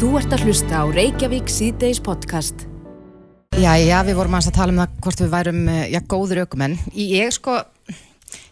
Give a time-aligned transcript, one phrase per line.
[0.00, 2.62] Þú ert að hlusta á Reykjavík síðdeis podcast.
[3.60, 6.78] Já, já, við vorum að tala um það hvort við værum, eh, já, góður aukumenn.
[6.96, 7.58] Ég sko,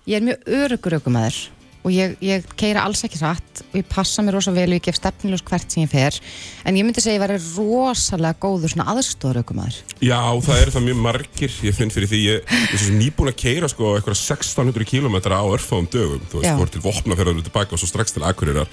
[0.05, 1.39] ég er mjög örugur aukumæður
[1.87, 4.85] og ég, ég keira alls ekki hratt og ég passa mér rosa vel og ég
[4.85, 6.21] gef stefnilegs hvert sem ég fer
[6.69, 9.81] en ég myndi segja að ég væri rosalega góður svona aðstóður aukumæður.
[10.05, 13.33] Já, það eru það mjög margir, ég finn fyrir því ég ég er svo nýbúin
[13.33, 17.49] að keira sko eitthvað 1600 km á örfáum dögum þú veist, fór til Vopnafjörður og
[17.49, 18.69] tilbaka og svo strax til Akureyrar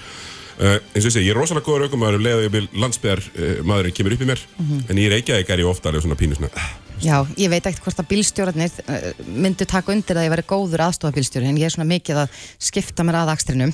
[0.55, 3.21] Uh, eins og ég segi, ég er rosalega góður aukumæður um og ég vil landsbyðar
[3.27, 4.43] uh, maðurinn kemur upp í mér
[4.87, 6.69] en í Reykjavík er ég ofta alveg svona pínu svona uh,
[7.03, 10.85] Já, ég veit ekkert hvort að bílstjórarnir uh, myndu taka undir að ég væri góður
[10.85, 12.37] aðstofabílstjóri en ég er svona mikið að
[12.69, 13.73] skipta mér að akstrinum.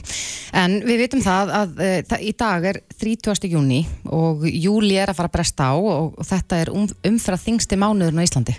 [0.57, 3.49] En við vitum það að uh, það, í dag er 30.
[3.51, 7.45] júni og júli er að fara að bresta á og, og þetta er um, umfrað
[7.45, 8.57] þingsti mánuðurinn á Íslandi.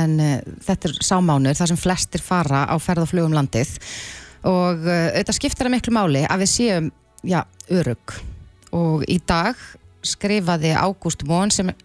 [0.00, 0.34] En uh,
[0.66, 3.76] þetta er sámánuður þar sem flestir fara á ferð og flugum landið
[4.50, 6.90] og uh, þetta skiptir að miklu máli að við séum,
[7.22, 8.18] já, örug
[8.72, 9.58] og í dag
[10.02, 11.22] skrifaði Ágúst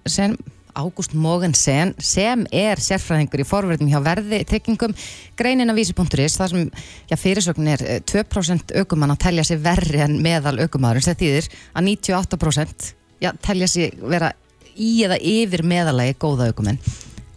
[0.09, 0.37] sem
[0.77, 4.93] Ágúst Mogensen sem er sérfræðingur í forverðum hjá verði tryggingum
[5.39, 6.67] greinin af vísi.is þar sem
[7.09, 11.49] já, fyrirsögn er eh, 2% aukumann að telja sig verri en meðal aukumaður sem þýðir
[11.73, 12.91] að 98%
[13.25, 14.31] já, telja sig vera
[14.77, 16.77] í eða yfir meðalagi góða aukumenn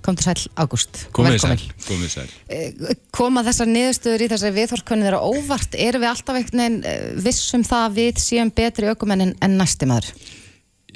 [0.05, 1.05] kom til sæl Ágúst.
[1.17, 2.27] Komið sæl, komið sæl.
[2.53, 7.06] Eh, koma þessar niðurstöður í þessari viðhorskönni þeirra óvart, erum við alltaf einhvern veginn eh,
[7.27, 10.11] vissum það að við séum betri aukumenn en, næsti maður?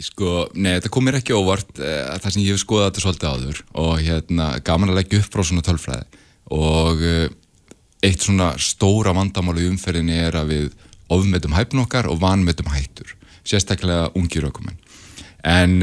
[0.05, 3.29] Sko, nei, þetta kom mér ekki óvart uh, það sem ég hef skoðað þetta svolítið
[3.31, 6.23] áður og hérna, gaman að leggja upp frá svona tölfræði.
[6.55, 7.05] Og
[8.05, 10.67] eitt svona stóra vandamál í umferðinni er að við
[11.15, 13.15] ofmetum hæfn okkar og vanmetum hættur
[13.47, 14.81] sérstaklega ungir aukumenn
[15.45, 15.77] en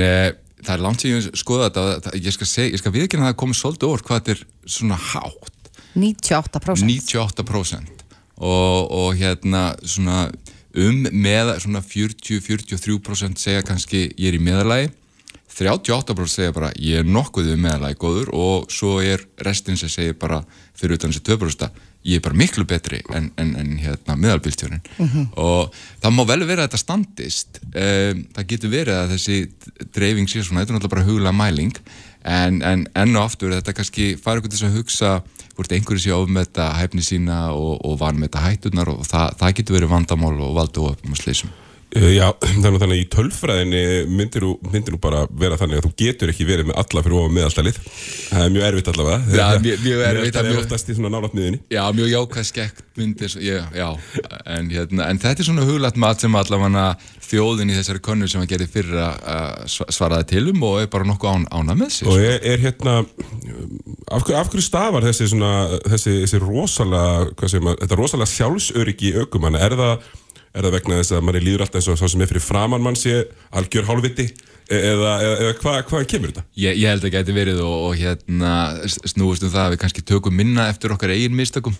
[0.62, 2.50] það er langt sem ég hef skoðað þetta ég skal,
[2.82, 4.46] skal viðkynna að það komið svolítið óvart hvað þetta er
[4.78, 5.72] svona hátt.
[5.92, 8.04] 98% 98%
[8.42, 10.24] og, og hérna svona
[10.72, 14.92] um með svona 40-43% segja kannski ég er í meðalagi
[15.52, 20.16] 38% segja bara ég er nokkuð um meðalagi góður og svo er restin sem segir
[20.20, 20.40] bara
[20.78, 24.82] fyrir utan þessi 2% ég er bara miklu betri en, en, en hérna meðalbílstjórin
[25.38, 27.60] og það má vel vera að þetta standist.
[27.72, 29.38] Um, það getur verið að þessi
[29.94, 31.76] dreifing sé svona, þetta er náttúrulega bara huglega mæling.
[32.22, 35.14] En, en enn og aftur þetta kannski ykkur til þess að hugsa
[35.56, 39.94] hvort einhverju sé ofmeta hæfni sína og, og vanmeta hættunar og það, það getur verið
[39.96, 42.28] vandamál og valdu og slísum Uh, Já,
[42.64, 46.78] þannig að í tölfræðinni myndir þú, bara vera þannig að þú getur ekki verið með
[46.80, 47.80] alla fyrir ofan meðaltalið.
[48.32, 49.18] Það er mjög erfitt allavega.
[49.36, 52.48] Já, mjög- mjög erfitt, Meðaltalið er mjög- oftast í svona nálat miðinni Já, mjög jákvæð
[52.52, 53.36] skekkt myndir,
[53.76, 53.90] já,
[54.46, 56.86] en, hérna, en þetta er svona huglætt mat sem allavega
[57.32, 61.08] þjóðin í þessari könnu sem að gera fyrir að svaraði til um og er bara
[61.08, 62.98] nokkuð án, ána með sig og er, er hérna
[64.12, 65.52] af hverju, af hverju stafar þessi svona
[65.88, 70.10] þessi, þessi rosalega, þetta rosalega sjálfsöryggi aukumann er það
[70.52, 72.84] er það vegna þess að manni líður alltaf eins og sá sem er fyrir framann
[72.84, 73.22] mann sé
[73.56, 74.26] algjör hálfviti
[74.72, 76.44] e- eða, eða, eða hvað, hvaðan kemur þetta?
[76.60, 78.52] Ég, ég held að gæti verið og, og hérna
[78.88, 81.76] snúist um það að við kannski tökum minna eftir okkar eigin mistökum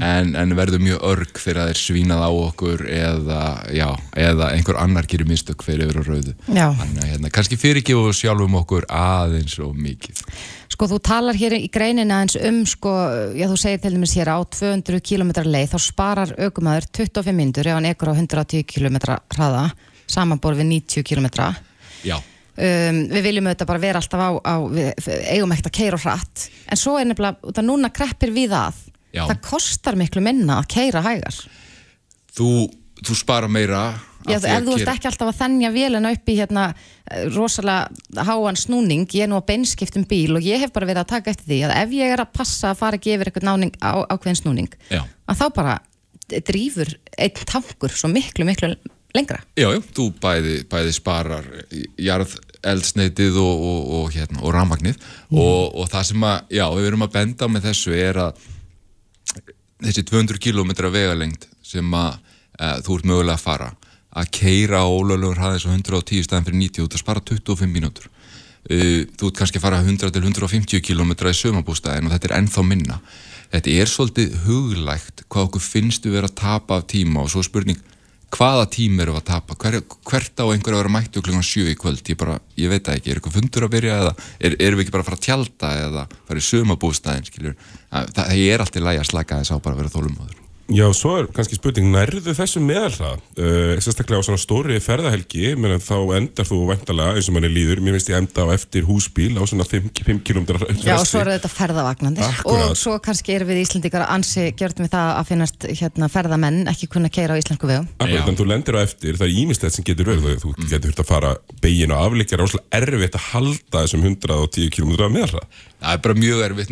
[0.00, 3.40] en, en verðum mjög örg fyrir að þeir svínað á okkur eða,
[3.74, 3.88] já,
[4.26, 6.68] eða einhver annar gerir mistök fyrir yfir á rauðu Já.
[6.78, 10.22] Þannig að hérna, kannski fyrirgefu sjálfum okkur aðeins og mikið
[10.74, 12.92] Sko þú talar hér í greinina eins um sko,
[13.38, 17.68] já þú segir til dæmis hér á 200 km leið þá sparar aukumæður 25 myndur
[17.70, 18.98] ef hann ekur á 110 km
[19.36, 19.68] hraða
[20.10, 21.30] samanbor við 90 km
[22.04, 26.00] Já, um, við viljum auðvitað bara vera alltaf á, á við eigum ekkert að keira
[26.02, 28.82] hratt en svo er nefnilega, af núna kreppir við að.
[29.14, 29.28] Já.
[29.30, 31.36] það kostar miklu minna að keira hægar.
[32.34, 32.48] Þú,
[32.98, 33.92] þú spara meira
[34.28, 38.24] Já, ef að þú gera- ekki alltaf að þennja vélina upp í hérna eh, rosalega
[38.28, 41.34] háan snúning, ég er nú á beinskiptum bíl og ég hef bara verið að taka
[41.34, 43.92] eftir því að ef ég er að passa að fara ekki yfir eitthvað náning á
[44.08, 45.02] ákveðin snúning, Já.
[45.28, 45.76] að þá bara
[46.24, 48.72] drýfur einn tankur svo miklu, miklu
[49.14, 49.42] lengra.
[49.54, 51.44] Já, já, þú bæði, bæði sparar
[52.00, 52.32] jarð
[52.64, 54.96] eldsneitið og, og, og, hérna, og rafmagnið
[55.36, 58.46] og, og það sem að, já, við erum að benda með þessu er að
[59.84, 62.16] þessi 200 km vegalengd sem að
[62.56, 63.68] e, þú ert mögulega að fara
[64.14, 67.70] að keira á ólöflegur hraðis á 110 staðin fyrir 90 þú ert að spara 25
[67.70, 68.10] mínútur.
[68.64, 72.36] Uh, þú ert kannski að fara 100 til 150 km í sömabústæðin og þetta er
[72.38, 73.00] ennþá minna.
[73.54, 77.44] Þetta er svolítið huglægt hvað okkur finnst við vera að tapa af tíma og svo
[77.44, 77.82] spurning
[78.34, 79.56] hvaða tíma eru að tapa?
[79.60, 82.02] Hver, hvert á einhverju að vera mættu klukkan 7 í kvöld?
[82.10, 84.94] Ég, bara, ég veit ekki, er eitthvað fundur að byrja eða er, erum við ekki
[84.96, 89.12] bara að fara að tjálta eða fara í sömabústæðin það, það er alltaf lægi að
[89.12, 93.20] slaka þess á bara að vera þólumóður Já, svo er kannski spurning, nærðu þessu meðalhrað?
[93.36, 97.82] Uh, sérstaklega á svona stóri ferðahelgi, menn þá endar þú vendalega eins og manni líður,
[97.84, 100.86] mér finnst ég enda á eftir húsbíl á svona 5, 5 km fresti.
[100.88, 102.72] Já, og svo eru þetta ferðavagnandi Akkúrat.
[102.72, 106.88] og svo kannski erum við Íslandikar ansi gjörðum við það að finnast hérna, ferðamenn ekki
[106.96, 107.84] kunna keira á íslensku vegum.
[108.00, 111.04] Akkurat, en þú lendir á eftir, það er ímislegt sem getur verið, þú getur þurft
[111.04, 112.40] að fara begin og afleikja,
[112.72, 115.44] er erfitt að halda þessum 110 km meðalhrað.
[115.84, 116.70] Það er bara mjög erfitt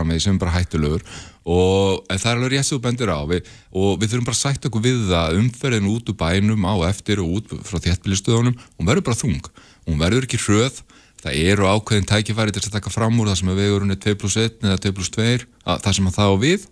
[0.00, 1.04] framvegi sem er bara hættulegur
[1.50, 4.42] og það er alveg rétt sem þú bendir á við, og við þurfum bara að
[4.42, 8.90] sætta okkur við það umferðin út úr bænum á eftir og út frá þéttbílistöðunum, hún
[8.90, 9.52] verður bara þung
[9.86, 10.82] hún verður ekki hröð
[11.20, 14.16] það eru ákveðin tækifæri til að taka fram úr það sem að vegurinn er 2
[14.20, 16.68] plus 1 eða 2 plus 2 að, það sem að það á við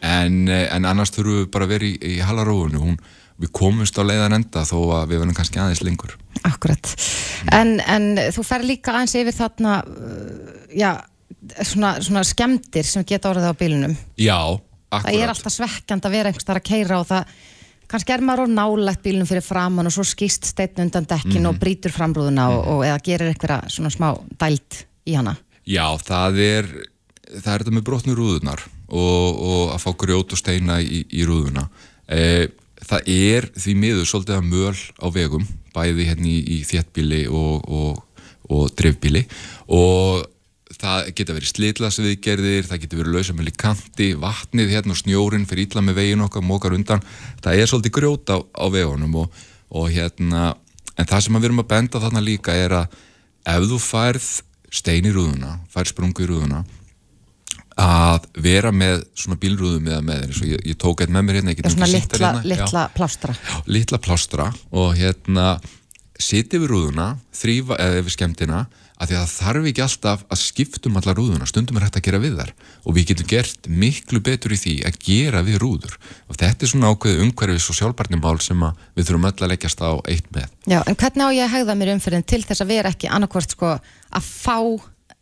[0.00, 2.96] en, en annars þurfum við bara að vera í, í halarófunu hún,
[3.40, 6.16] við komumst á leiðan enda þó að við verðum kannski aðeins lengur
[6.46, 6.92] Akkurat.
[7.52, 10.92] En, en þú fer líka aðeins yfir þarna, uh, já,
[11.62, 13.96] svona, svona skemmtir sem geta orðið á bílunum.
[14.20, 14.38] Já,
[14.90, 15.32] Það er akkurat.
[15.36, 17.34] alltaf svekkjand að vera einhvers þar að keira og það,
[17.90, 21.60] kannski er maður á nálægt bílunum fyrir framann og svo skýst steinn undan dekkin og
[21.62, 24.08] brýtur framrúðuna og, og eða gerir eitthvað svona smá
[24.40, 25.36] dælt í hana.
[25.68, 26.72] Já, það er
[27.30, 31.22] það er þetta með brotnu rúðunar og, og að fá grjót og steina í, í
[31.28, 31.68] rúðuna.
[32.10, 32.48] E,
[32.82, 37.70] það er því miður svolítið að möl á vegum bæði hérna í, í þéttbíli og,
[37.70, 39.22] og, og drifbíli
[39.70, 40.24] og
[40.80, 45.84] það geta verið slitlasviðgerðir, það geta verið lausamöli kanti, vatnið hérna og snjórin fyrir illa
[45.84, 47.04] með veginn okkar, mókar undan
[47.44, 49.40] það er svolítið grjót á, á vegunum og,
[49.76, 50.54] og hérna
[50.96, 53.00] en það sem við erum að benda þarna líka er að
[53.48, 54.28] ef þú færð
[54.70, 56.64] stein í rúðuna, færð sprungu í rúðuna
[57.80, 61.54] að vera með svona bílrúðum eða með þeir, ég, ég tók eitt með mér hérna,
[61.54, 62.42] Já, svona litla, hérna.
[62.42, 63.36] Já litla plástra.
[63.66, 65.46] litla plástra og hérna
[66.20, 68.60] sitja við rúðuna, þrýfa eða við skemmtina,
[69.00, 72.06] að því að það þarf ekki alltaf að skiptum alla rúðuna, stundum er hægt að
[72.06, 72.52] gera við þar
[72.84, 75.96] og við getum gert miklu betur í því að gera við rúður.
[76.28, 78.64] Og þetta er svona ákveð umhverfis og sjálfbarnimál sem
[78.98, 80.52] við þurfum öll að leggjast á eitt með.
[80.68, 83.56] Já, en hvernig á ég að hegða mér umfyrin til þess að vera ekki annarkvort
[83.56, 84.58] sko að fá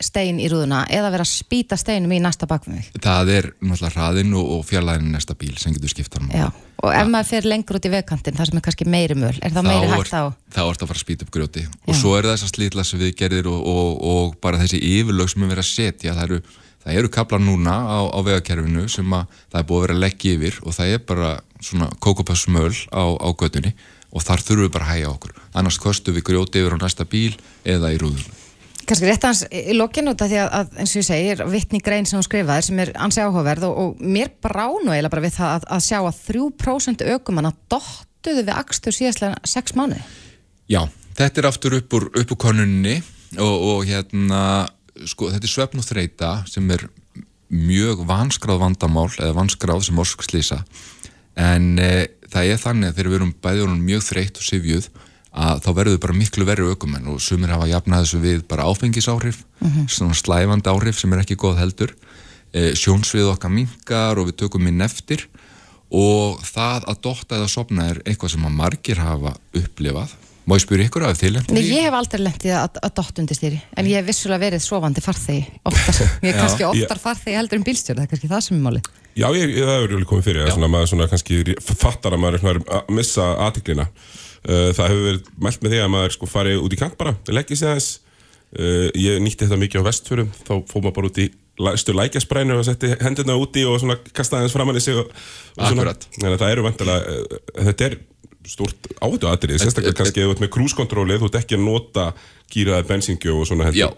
[0.02, 2.90] stein í rúðuna eða vera að spýta steinum í næsta bakvið.
[3.02, 6.46] Það er náttúrulega hraðinn og, og fjarlæðin næsta bíl sem getur skipt hann Já,
[6.84, 9.56] og ef maður fer lengur út í vegkantin, það sem er kannski meiri möl, er
[9.56, 10.30] þá meiri hægt á?
[10.54, 11.98] þá ertu að fara að spýta upp grjóti og Já.
[11.98, 15.64] svo er það þessar slítlas viðgerðir og, og, og bara þessi yfirlög sem er verið
[15.66, 16.40] að setja það eru,
[16.86, 20.02] það eru kaplar núna á, á vegakerfinu sem að það er búið að vera að
[20.06, 23.74] leggja yfir og það er bara svona kókopassmöl á, á gödunni
[24.14, 27.04] og þar þurfum við bara að hæja okkur annars kostu við grjóti yfir á næsta
[27.04, 27.34] bíl
[27.66, 28.44] eða í rúðunum
[28.88, 31.80] Kannski rétt hans í lokinu út af því að, að eins og ég segir, vittni
[31.84, 35.34] grein sem hún skrifaði sem er ansi áhugaverð og, og mér bránu eiginlega bara við
[35.36, 40.00] það að, að sjá að 3% ökumanna dottuðu við akstur síðastlega 6 mánuði.
[40.72, 40.80] Já,
[41.20, 42.96] þetta er aftur upp úr, úr konunni
[43.36, 44.40] og, og hérna,
[45.04, 46.88] sko, þetta er svefn og þreita sem er
[47.48, 50.62] mjög vanskráð vandamál eða vanskráð sem orsk slýsa
[51.38, 54.88] en e, það er þannig að þegar við erum bæði orðin mjög þreytt og sifjuð
[55.32, 59.42] að þá verður bara miklu verri aukumenn og sumir hafa jafnað þessu við bara áfengisáhrif
[59.90, 61.92] svona slæfandi áhrif sem er ekki góð heldur.
[62.52, 65.26] E, sjónsvið okkar minkar og við tökum inn eftir
[65.92, 70.14] og það að dotta eða sopna er eitthvað sem að margir hafa upplifað.
[70.48, 73.36] Má ég spyrja ykkur af Nei, lendið ég hef aldrei lendið að, að dott undir
[73.36, 77.60] stýri en ég hef vissulega verið sofandi farþegi oftar, ég er kannski oftar farþegi heldur
[77.60, 78.80] en bílstjóri, það er kannski það sem er máli
[79.18, 82.20] Já, ég, ég, það hefur alveg komið fyrir, að svona, maður svona kannski fattar að
[82.22, 83.88] maður er að missa aðtiklina.
[84.46, 87.16] Uh, það hefur verið mælt með því að maður sko farið út í kant bara,
[87.26, 87.88] sig aðeins.
[88.48, 91.28] Uh, ég nýtti þetta mikið á vestfjörum, þá fór maður bara út í
[91.82, 95.10] stu lækjasprænu og setti hendurna úti og svona kastaði aðeins framann í sig og,
[95.58, 95.96] og svona.
[96.22, 97.98] Það eru vantilega, uh, þetta er
[98.48, 102.06] stort áhættu aðrið, sérstaklega kannski ert með krúskontróli, þú ert ekki að nota
[102.52, 103.88] gýraði bensíngju og svona já,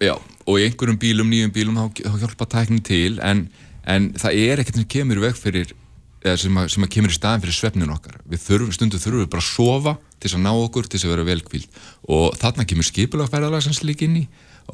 [0.00, 0.14] já,
[0.46, 3.44] og í einhverjum bílum, nýjum bílum þá, þá hjálpa tæknin til en,
[3.84, 5.87] en það er ekkert sem kemur í veg fyrir eða
[6.22, 8.18] sem að, sem að kemur í staðin fyrir svefnin okkar.
[8.28, 11.08] Við þurfum, stundu þurfum við bara að sofa til þess að ná okkur, til þess
[11.08, 11.82] að vera velkvíld
[12.16, 14.24] og þarna kemur skipulagferðalag sem slík inn í.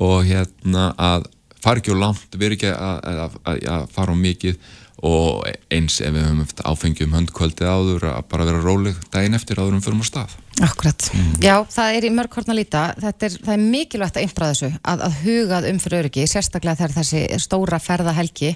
[0.03, 1.29] Og hérna að
[1.65, 4.65] fara ekki á langt, vera ekki að, að, að, að fara á mikið.
[5.05, 5.43] Og
[5.75, 9.77] eins ef við höfum eftir áfengjum höndkvöldið áður að bara vera róleg daginn eftir áður
[9.77, 10.37] um fyrir á stað.
[10.65, 11.09] Akkurat,
[11.43, 12.85] já, það er í mörg horn að líta.
[13.03, 16.79] Þetta er, það er mikilvægt að innbra þessu að, að hugað um fyrir öryggi, sérstaklega
[16.79, 18.55] þegar þessi stóra ferðahelgi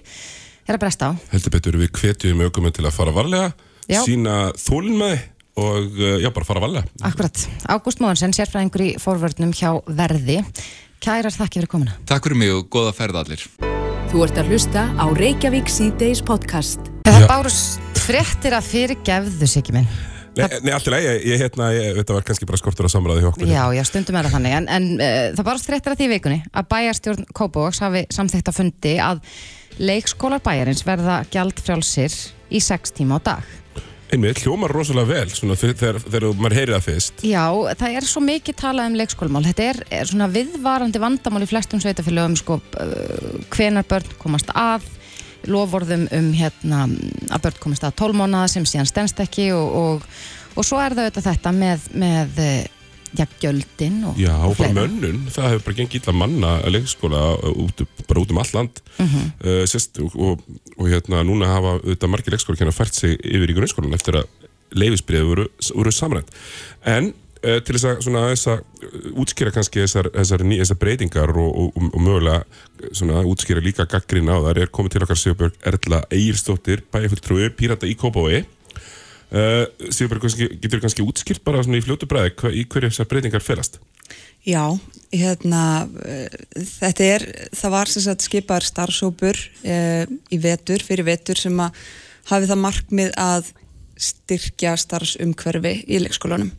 [0.68, 1.12] er að bresta á.
[1.32, 3.52] Heldur betur við hvetjum aukuminn til að fara varlega,
[3.88, 4.02] Já.
[4.04, 5.20] sína þólinmæði
[5.58, 6.92] og uh, já, bara fara varlega.
[7.08, 10.42] Akkurat, Ágúst Móhansen, sérfræðingur í fórvörnum hjá Verði.
[11.02, 11.96] Kærar þakki fyrir komuna.
[12.10, 13.42] Takk fyrir mig og góða ferð allir.
[14.08, 16.80] Þú ert að hlusta á Reykjavík C-Days podcast.
[17.08, 19.90] Það bárust fréttir að fyrir gefðu sig ekki minn
[20.38, 23.30] Nei, nei alltaf ég, ég, hérna, ég, þetta var kannski bara skortur á samræði hjá
[23.32, 23.50] okkur.
[23.50, 26.12] Já, já, stundum er það þannig, en, en uh, það bara strettir að því í
[26.12, 29.22] vikunni að bæjarstjórn Kópavóks hafi samþýtt að fundi að
[29.78, 32.14] leikskólar bæjarins verða gjaldfrjálsir
[32.50, 33.54] í sex tíma á dag.
[34.08, 37.42] Einmitt, hljómar rosalega vel svona, þegar, þegar, maður heyri það fyrst Já,
[37.76, 39.42] það er svo mikið talað um leikskólamál.
[39.44, 44.86] Þetta er, er svona viðvarandi vandamál í flestum sveitafélögum, sko, uh, hvenar börn komast að,
[45.48, 46.86] lofvorðum um hérna,
[47.28, 50.08] að börn komast að tólmónaða sem síðan stennst ekki og, og,
[50.56, 52.64] og svo er það auðvitað þetta með, með eh,
[53.16, 57.22] já, gjöldin og, Já, og bara mönnun, það hefur bara gengið illa manna að leikskóla
[57.52, 58.82] út, bara út um all land.
[58.98, 59.30] Mhm.
[59.44, 60.42] uh, sérst, og, og,
[60.76, 64.28] og hérna núna hafa þetta margir leikskóla hérna fært sig yfir í grunnskólan eftir að
[64.76, 66.30] leifisbreið voru, voru samrænt.
[66.84, 71.32] En uh, til þess að svona þess að útskýra kannski þessar, þessar, ný, þessar breytingar
[71.32, 72.42] og, og, og mögulega
[72.92, 77.88] svona útskýra líka gaggrinn á þar er komið til okkar Sigurbjörg Erla Egilstóttir bæjarfulltrúi Pírata
[77.88, 78.44] í Kópavogi
[79.32, 83.44] uh, Sigurbjörg, kannski, getur kannski útskýrt bara í fljótu bræði hva, í hverju þessar breytingar
[83.44, 83.80] felast?
[84.46, 84.64] Já,
[85.12, 91.40] hérna, uh, þetta er, það var sem sagt skipar starfsópur uh, í vetur, fyrir vetur
[91.40, 91.82] sem að
[92.28, 93.52] hafi það markmið að
[93.98, 96.52] styrkja starfsumhverfi í leikskólanum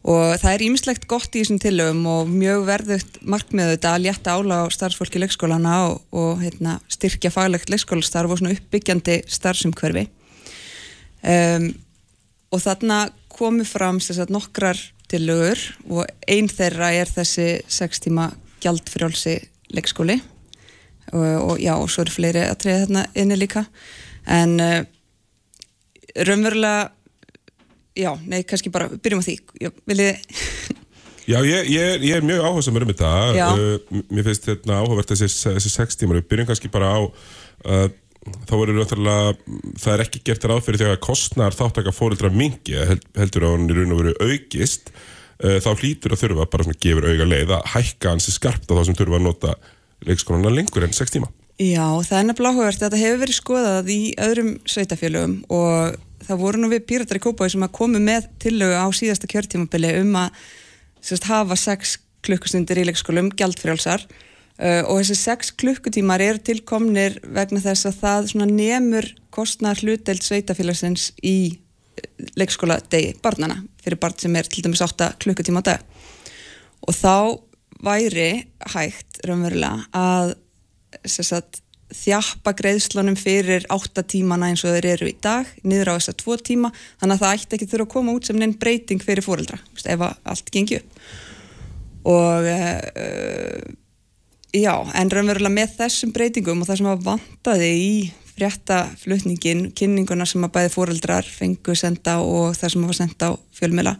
[0.00, 4.36] og það er ímislegt gott í þessum tillögum og mjög verðugt markmið þetta að létta
[4.38, 10.06] ála á starfsfólki leikskólana og, og hérna, styrkja faglegt leikskólastarf og svona uppbyggjandi starfsumhverfi
[11.20, 11.68] um,
[12.50, 14.78] og þarna komu fram sagt, nokkrar
[15.10, 18.30] tillögur og ein þeirra er þessi 6 tíma
[18.62, 19.38] gjaldfrjálsi
[19.74, 20.20] leikskóli.
[21.10, 23.64] Og, og já, og svo eru fleiri að treyja þarna inni líka.
[24.30, 24.82] En uh,
[26.14, 26.90] raunverulega
[27.98, 29.38] já, nei, kannski bara byrjum á því.
[29.64, 30.20] Já, viljið
[31.30, 33.10] Já, ég, ég, ég er mjög áhersamur um þetta.
[33.54, 36.18] Uh, Mér finnst þetta áhugavert þessi, þessi sex tímar.
[36.18, 37.84] Við byrjum kannski bara á uh,
[38.20, 39.30] Þá verður náttúrulega
[39.80, 43.70] Það er ekki gert ráð fyrir þegar kostnar þáttaka fóreldra mingi held, heldur að hann
[43.70, 47.54] í raun og veru aukist uh, þá hlýtur að þurfa bara svona gefur auga leið
[47.56, 49.54] að hækka hansi skarpt á þá sem þurfa að nota
[50.04, 51.30] leikskólana lengur en sex tíma.
[51.60, 56.40] Já, það er nefnilega áhugavert að þetta hefur verið skoðað í öðrum sveitafélögum og það
[56.40, 60.14] voru nú við píratar í Kópaví sem að komu með tillögu á síðasta kjörtímabili um
[60.22, 60.38] að
[61.04, 64.06] sérst, hafa sex klukkustundir í leikskólum gjaldfrjálsar
[64.84, 71.36] og þessi sex klukkutímar eru tilkomnir vegna þess að það nemur kostnar hluteld sveitafélagsins í
[71.96, 75.88] eh, leikskóla degi barnana fyrir barn sem er til dæmis 8 klukkutíma á dag.
[76.84, 77.40] Og þá
[77.80, 80.34] væri hægt raunverulega að
[81.08, 81.62] sagt,
[81.96, 86.40] þjappa greiðslunum fyrir 8 tímana eins og þeir eru í dag niður á þessa 2
[86.52, 89.56] tíma þannig að það ætti ekki þurfa að koma út sem neinn breyting fyrir fóreldra
[89.80, 91.04] ef allt gengi upp.
[92.10, 93.79] Og uh,
[94.56, 97.92] já, en raunverulega með þessum breytingum og það sem að vantaði í
[98.40, 103.32] fréttaflutningin, kynninguna sem að bæði fóreldrar fengu senda og það sem að var senda á
[103.58, 103.94] fjölmjöla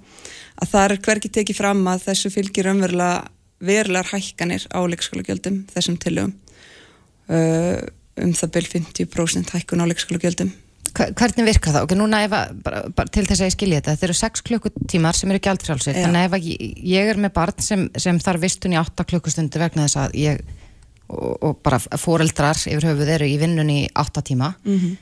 [0.60, 3.28] að það er hverki tekið fram að þessu fylgir raunverulega
[3.60, 6.32] verulegar hækkanir á leikskólagjöldum þessum tilögum
[7.28, 7.76] uh,
[8.20, 10.52] um það byrj 50% hækkun á leikskólagjöldum
[10.94, 11.84] Hvernig virkar það?
[11.86, 14.44] Ok, núna ef að, bara, bara til þess að ég skilja þetta, þetta eru 6
[14.48, 16.04] klukkutímar sem eru gjaldfrjálsir, Já.
[16.06, 19.62] þannig ef að ég, ég er með barn sem, sem þarf vistun í 8 klukkustundu
[19.62, 20.42] vegna þess að ég
[21.10, 24.96] og, og bara foreldrar yfir höfuð eru í vinnun í 8 tíma Mhm.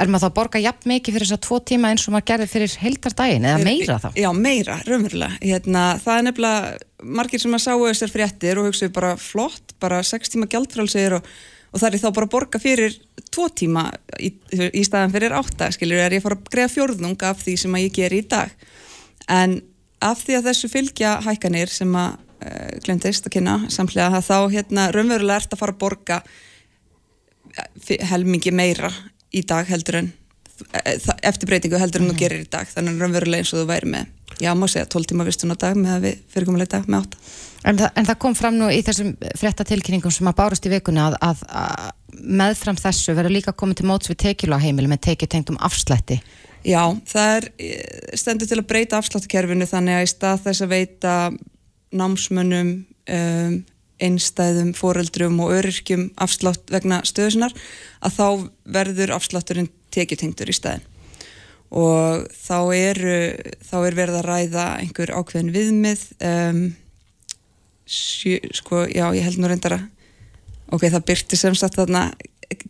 [0.00, 2.28] er maður þá að borga jafn mikið fyrir þess að 2 tíma eins og maður
[2.30, 4.08] gerði fyrir heildardaginn eða meira þá?
[4.16, 8.92] Já, meira, raunverulega hérna, það er nefnilega margir sem að sáu þessar fréttir og hugsaðu
[8.96, 11.28] bara flott bara 6 tíma gjaldfrjálsir og,
[11.70, 12.96] og það er þá bara að borga fyrir
[13.30, 13.84] 2 tíma
[14.18, 14.32] í,
[14.74, 17.84] í staðan fyrir 8 skilur, er ég fara að greiða fjórðung af því sem að
[17.86, 18.54] ég ger í dag.
[19.30, 19.60] En
[20.02, 24.38] af því að þessu fylgja hækkanir sem að uh, glemtist að kynna samlega að þá
[24.56, 26.22] hérna raunverulega ert að fara að borga
[27.84, 28.90] fi- helmingi meira
[29.30, 30.08] í dag heldur en
[30.72, 32.66] eh, eftir breytingu heldur en þú gerir í dag.
[32.72, 34.10] Þannig að raunverulega eins og þú væri með
[34.40, 37.22] já, má segja 12 tíma vistun á dag með að við fyrirkomulega dag með 8
[37.60, 41.02] En, það, en það kom fram nú í þessum fréttatilkynningum sem að bárust í vikunni
[41.02, 41.90] að, að, að
[42.40, 46.20] meðfram þessu verður líka komið til móts við tekjuláheimili með tekjutengdum afslætti.
[46.64, 50.72] Já, það er eh, stendur til að breyta afsláttukerfinu þannig að í stað þess að
[50.74, 51.14] veita
[52.00, 52.72] námsmönnum
[53.10, 53.54] um,
[54.00, 57.52] einstæðum, foreldrum og öryrkjum afslátt vegna stöðusinnar
[58.00, 58.26] að þá
[58.76, 60.86] verður afslátturinn tekjutengdur í staðin
[61.70, 63.16] og þá eru
[63.62, 66.62] þá er verið að ræða einhver ákveðin viðmið um,
[67.90, 69.88] sjö, sko, já, ég held nú reyndar að
[70.70, 72.10] ok, það byrti sem sagt þarna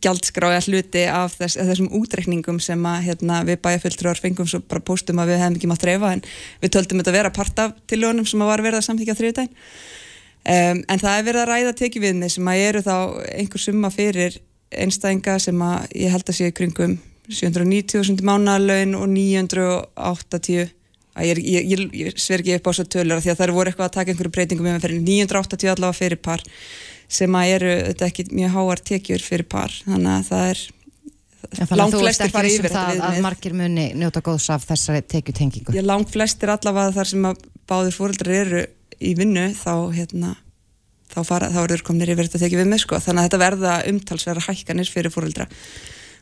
[0.05, 5.21] gjaldskrája hluti af þess, þessum útreikningum sem að hérna, við bæjarfulltrúar fengum svo bara póstum
[5.23, 6.23] að við hefum ekki mátt reyfa en
[6.61, 10.83] við töldum þetta vera part af tiljónum sem að var verið að samþykja þriðdæn um,
[10.85, 12.97] en það er verið að ræða tekjuviðni sem að eru þá
[13.37, 14.37] einhver summa fyrir
[14.71, 16.99] einstæðinga sem að ég held að sé kringum
[17.31, 20.80] 790.000 mánaðalaun og 980 að
[21.19, 23.89] ég, ég, ég, ég sver ekki upp á svo tölur því að það voru eitthvað
[23.89, 26.45] að taka einhverju breytingum með fyrir 980 allavega fyrir par
[27.11, 30.67] sem að eru þetta ekki mjög háar tekjur fyrir par þannig að það er
[31.81, 33.25] langt flestir um yfir þetta það að viðmið.
[33.25, 35.75] margir muni njóta góðs af þessari tekjutengingu.
[35.83, 38.63] langt flestir allavega þar sem að báðir fóreldrar eru
[39.01, 40.35] í vinnu þá hérna
[41.11, 43.79] þá, fara, þá eru komnir yfir þetta tekið við með sko þannig að þetta verða
[43.91, 45.49] umtalsverða hækkanir fyrir fóreldra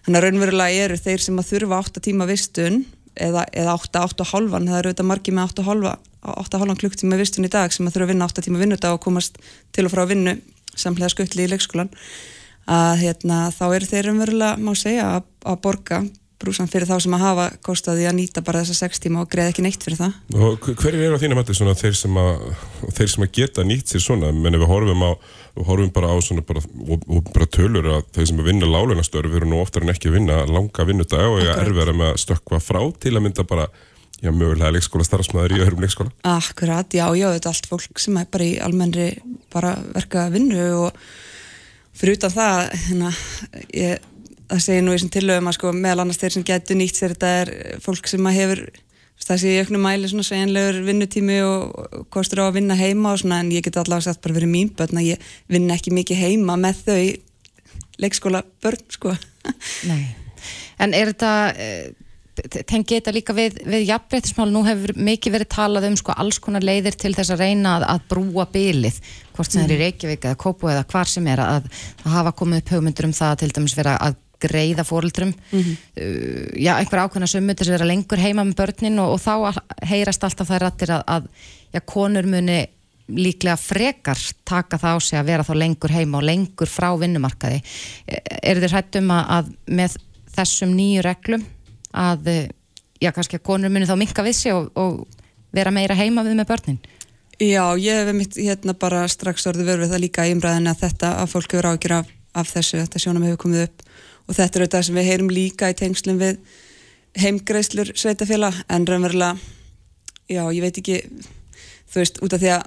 [0.06, 2.80] þannig að raunverulega eru þeir sem að þurfa 8 tíma vistun
[3.22, 5.94] eða, eða 8, 8 og halvan það eru þetta margir með 8 og halva
[6.34, 9.04] 8 halvan klukktíma vistun í dag sem að þurfa að vinna 8 tíma vinnudag og
[9.04, 9.38] komast
[9.74, 10.36] til og frá vinnu
[10.78, 11.92] samlega skuttli í leikskólan
[12.68, 16.02] að hérna, þá eru þeir raunverulega má segja að, að borga
[16.38, 19.52] brúsan fyrir þá sem að hafa kostaði að nýta bara þessa 6 tíma og greiða
[19.52, 22.46] ekki neitt fyrir það Og hverju eru á þínum hætti svona þeir sem að,
[22.94, 25.10] þeir sem að geta nýtt sér svona, menn við horfum á,
[25.66, 29.38] horfum bara á svona bara, og, og bara tölur að þeir sem að vinna lálunastörf
[29.40, 31.64] eru nú oftar en ekki að vinna langa vinnudag og eiga Akkurat.
[31.66, 33.66] erfiðara með að stökkva frá til að mynda bara,
[34.22, 36.14] já, mögulega leikskóla starfsmæður í öðrum leikskóla.
[36.36, 39.08] Akkurat, já, já, þetta er allt fólk sem er bara í almennri
[39.50, 41.02] bara verka vinnu og
[41.98, 43.12] fyrir utan það, hérna,
[43.74, 44.06] ég,
[44.48, 47.14] það segir nú í þessum tillögum að sko meðal annars þeir sem getur nýtt sér
[47.14, 47.52] þetta er
[47.84, 48.62] fólk sem að hefur
[49.28, 53.42] þessi í auknum mæli svona sveginlegur vinnutími og kostur á að vinna heima og svona
[53.42, 56.56] en ég get allavega sagt bara verið mín börn að ég vinna ekki mikið heima
[56.60, 57.00] með þau
[57.98, 59.14] leikskóla börn sko.
[59.90, 60.04] Nei.
[60.78, 65.88] En er þetta, uh, tengi þetta líka við, við jafnbreytismál, nú hefur mikið verið talað
[65.90, 69.02] um sko alls konar leiðir til þess að reyna að, að brúa bylið,
[69.34, 71.66] hvort sem það er í Reykjavík eða Kópu eða hvar sem er, að,
[72.04, 75.68] að hafa komið upp hugmyndur um það að til dæmis vera að greiða fóreldrum uh,
[76.54, 79.62] já, einhver ákveðna summu til þess að vera lengur heima með börnin og, og þá
[79.90, 81.30] heyrast alltaf þær rættir að, að
[81.74, 82.60] já, konur muni
[83.08, 87.62] líklega frekar taka það á sig að vera þá lengur heima og lengur frá vinnumarkaði.
[88.42, 89.96] Er þið hrættum að, að með
[90.36, 91.46] þessum nýju reglum
[91.96, 92.50] að eh,
[93.00, 95.06] já, kannski að konur muni þá minka við sig og, og
[95.56, 96.80] vera meira heima við með börnin?
[97.38, 100.80] Já, ég hef mitt hérna bara strax orðið verið við það líka í umræðinu að
[100.84, 103.84] þetta að fólk hefur ágjur af, af þessu, þetta sjónum hefur komið upp
[104.28, 106.38] og þetta er auðvitað sem við heyrum líka í tengslum við
[107.18, 109.38] heimgreislur sveitafélag en raunverulega,
[110.28, 110.98] já, ég veit ekki,
[111.88, 112.66] þú veist, út af því að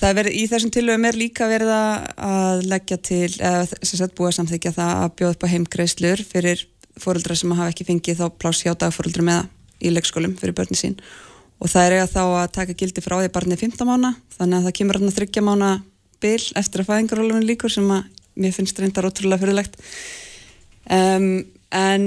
[0.00, 4.16] það er verið, í þessum tilögum er líka verið að- leggja til, eða sem sagt
[4.16, 6.64] búið að samþykja það að bjóða upp á heimgreislur fyrir
[7.00, 9.48] fóreldra sem hafa ekki fengið þá pláss hjá dagfóreldra með
[9.80, 10.96] í leikskólum fyrir börnin sín.
[11.60, 14.64] Og það er eiga þá að taka gildi frá því barnið 15 mána þannig að
[14.64, 15.70] það kemur þarna þryggja mána
[16.20, 19.78] bil eftir að fæðingarólefinu líkur sem að mér finnst reyndar ótrúlega fyrirlegt
[20.90, 22.06] um, en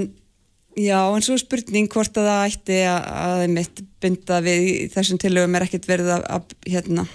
[0.77, 5.59] já, en svo spurning hvort að það ætti að, að mitt binda við þessum tilögum
[5.59, 7.05] er ekkert verið að, að hérna,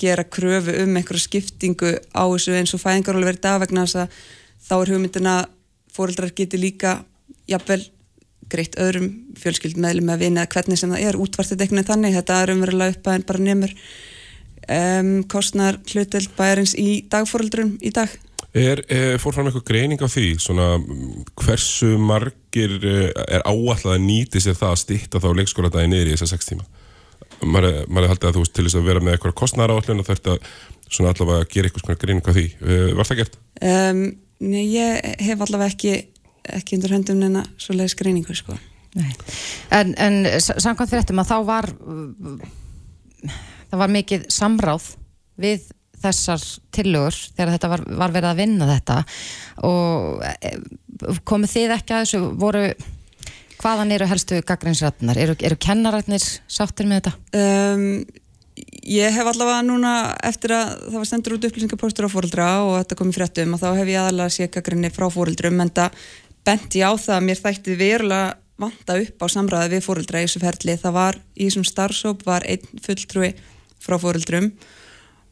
[0.00, 4.20] gera kröfu um einhverju skiptingu á þessu eins og fæðingarólefinu verið dag vegna þess að
[4.66, 5.34] þá er hugmyndina
[5.92, 7.00] fóreldrar geti líka
[7.50, 7.82] jafnvel
[8.50, 11.18] greitt öðrum fjölskyldum meðlum að vinna hvernig sem það er.
[11.20, 13.74] Útvart þetta einhvern veginn þannig þetta er umverulega upp að en bara nefnur
[14.78, 18.16] um, kostnar hluteld bæjarins í dagfóreldrum í dag
[18.54, 20.64] Er, er fór fram eitthvað greining á því, svona
[21.38, 26.14] hversu margir eh, er áallega að nýti sér það að stýtta þá leikskóladagi niður í
[26.16, 26.64] þessa sex tíma?
[27.46, 30.02] Maður er- maður haldið að þú veist til þess að vera með eitthvað kostnara áallun
[30.02, 30.34] og þetta
[30.90, 32.46] svona allavega að gera eitthvað greining á því.
[32.58, 33.38] Eh, Var það gert?
[33.62, 34.02] um,
[34.40, 35.94] Nei, ég hef allavega ekki
[36.50, 38.54] ekki undir höndum neina svo leiðis greiningu sko.
[38.96, 39.10] Nei.
[39.70, 41.68] En, en samkvæmt fréttum að þá var
[43.70, 44.88] það var mikið samráð
[45.40, 45.68] við
[46.04, 48.96] þessar tillögur þegar þetta var, var verið að vinna þetta
[49.68, 50.56] og eh,
[51.28, 52.64] komið þið ekki að þessu voru
[53.60, 57.14] hvaðan eru helstu gaggrinsrætnar eru, eru kennarætnir sáttir með þetta?
[57.42, 57.86] um,
[58.90, 59.92] Ég hef allavega núna
[60.26, 63.68] eftir að það var sendur út upplýsingapóstur á fóreldra og þetta komið fréttum og þá
[63.78, 65.98] hef ég aðalega séð gaggrinni frá fóreldrum en það
[66.48, 70.42] benti á það að mér þætti verulega vanta upp á samræði við fóreldra í þessu
[70.42, 70.76] ferli.
[70.80, 73.30] Það var í þessum starfsóp var einn fulltrúi
[73.80, 74.50] frá fóreldrum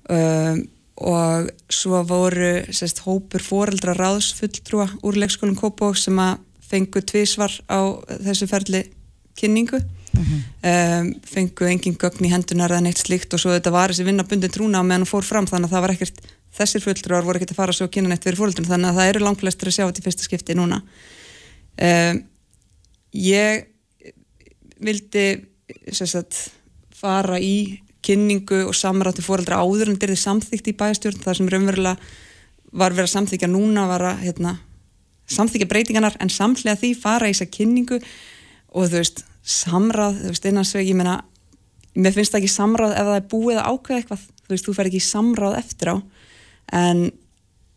[0.09, 0.63] um,
[0.99, 7.81] og svo voru sérst, hópur fóreldra ráðsfulltrúa úr leikskólum Kópavóks sem að fengu tvísvar á
[8.27, 8.83] þessu ferli
[9.39, 9.79] kynningu.
[10.19, 14.25] Um, fengu engin gögn í hendunar eða neitt slíkt og svo þetta var þessi vinna
[14.27, 16.23] bundin trúna meðan hún fór fram þannig að það var ekkert
[16.59, 19.11] þessir fulltrúar voru ekkert að fara svo að kynna neitt fyrir fóreldrum þannig að það
[19.13, 20.81] eru langflestir að sjá þetta í fyrsta skipti núna.
[21.79, 22.23] Um,
[23.15, 23.69] ég
[24.83, 25.27] vildi
[25.93, 26.41] sagt,
[26.99, 31.97] fara í kynningu og samrátti fóreldra áður en er samþykkt í bæjastjórn það sem raunverulega
[32.73, 34.59] var verið að samþykja núna var að hérna,
[35.33, 40.49] samþykja breytinganar en samhlega því fara í þessa kynningu og þú veist, samráð þú veist,
[40.51, 41.23] innan svo, ég meina
[41.99, 44.27] mér finnst það ekki samráð ef það er búið að ákveða eitthvað.
[44.45, 45.97] Þú veist, þú fer ekki samráð eftir á.
[46.79, 47.01] En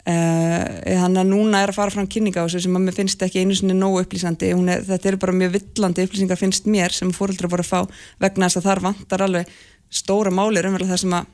[0.01, 3.43] þannig að núna er að fara fram kynninga á þessu sem að mér finnst ekki
[3.43, 4.49] einu sinni nógu upplýsandi.
[4.51, 8.49] Er, þetta eru bara mjög villandi upplýsingar finnst mér sem fóröldra voru að fá vegna
[8.49, 9.51] þess að þar vantar alveg
[9.91, 11.29] stóra málir umvel það sem að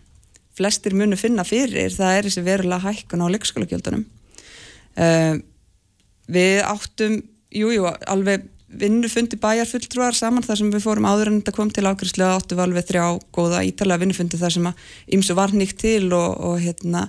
[0.57, 4.05] flestir munu finna fyrir það er þessi verulega hækkun á leikskólagjöldunum.
[4.97, 5.37] Uh,
[6.27, 7.19] við áttum
[7.53, 11.85] jújú, jú, alveg vinnufundi bæjarfulltrúar saman þar sem við fórum áður en þetta kom til
[11.87, 13.05] ákveðslu að áttu við alveg þrjá
[13.37, 14.81] góða ítalega vinnufundi þar sem að
[15.15, 17.05] ymsu var nýtt til og, og, hérna,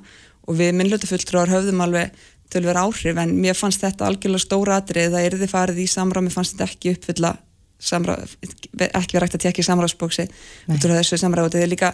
[0.47, 2.15] og við minnlutafulltrúar höfðum alveg
[2.55, 6.37] vera áhrif en mér fannst þetta algjörlega stóra atrið það erði farið í samráð, mér
[6.39, 7.35] fannst þetta ekki uppfylla
[7.79, 10.27] samráð, ekki verið ekkert að tekja í samráðsbóksi
[10.75, 11.93] út úr þessu samráð og þetta er líka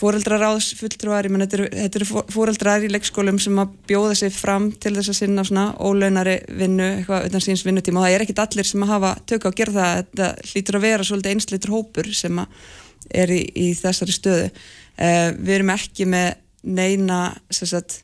[0.00, 4.94] fóreldraráðs fulltrúar, ég menn þetta eru fóreldrar í leikskólum sem að bjóða sig fram til
[4.96, 8.00] þess að sinna svona ólaunari vinnu, eitthvað utan síns vinnutíma.
[8.00, 9.96] Og það er ekkit allir sem að hafa tökka að gera það.
[9.98, 12.70] Þetta hlýtur að vera svolítið einslitur hópur sem að
[13.22, 14.46] er í, í þessari stöðu.
[15.00, 16.30] Uh, við erum ekki með
[16.80, 18.00] neina sagt,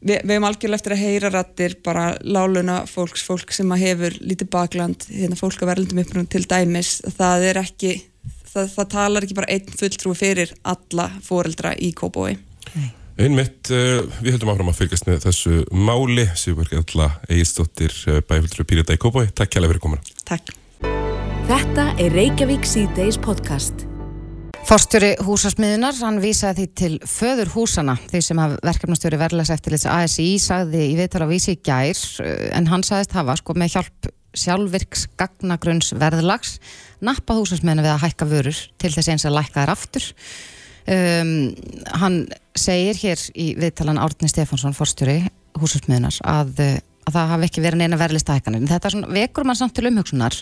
[0.00, 4.18] við, við erum algjörlega eftir að heyra rættir bara láluna fólks, fólk sem að hefur
[4.20, 7.94] lítið bakland, hérna fólk að verðlundum uppröndum til dæmis, það er ekki
[8.56, 12.36] það, það talar ekki bara einn fulltrúi fyrir alla fóreldra í Kópói
[13.16, 16.26] Einmitt, uh, við höldum áfram að fylgjast með þessu máli.
[16.36, 20.16] Sigur Gjalla Egilstóttir uh, bæfjöldru Pírita í Kópói Takk kjærlega fyrir komuna.
[20.28, 20.52] Takk.
[21.48, 23.86] Þetta er Reykjavík C-Days podcast
[24.66, 29.86] Forstjóri húsasmiðunar, hann vísaði því til föður húsana, því sem að verkefnastjóri verðlags eftir þess
[29.92, 34.08] ASI sagði í viðtala vísi í gær, uh, en hann sagðist hafa sko með hjálp
[34.36, 36.56] sjálfvirks gagnagrunns verðlags
[36.98, 40.10] nappað húsasmiðuna við að hækka vörur til þess eins að lækka þær aftur.
[40.96, 41.30] Um,
[42.02, 42.18] hann
[42.58, 45.20] segir hér í viðtalan Árni Stefánsson forstjóri
[45.62, 46.66] húsasmiðunar að,
[47.06, 48.62] að það hafi ekki verið neina verðlista hækkanir.
[48.62, 50.36] En þetta svona, vekur mann samt til umhugsunar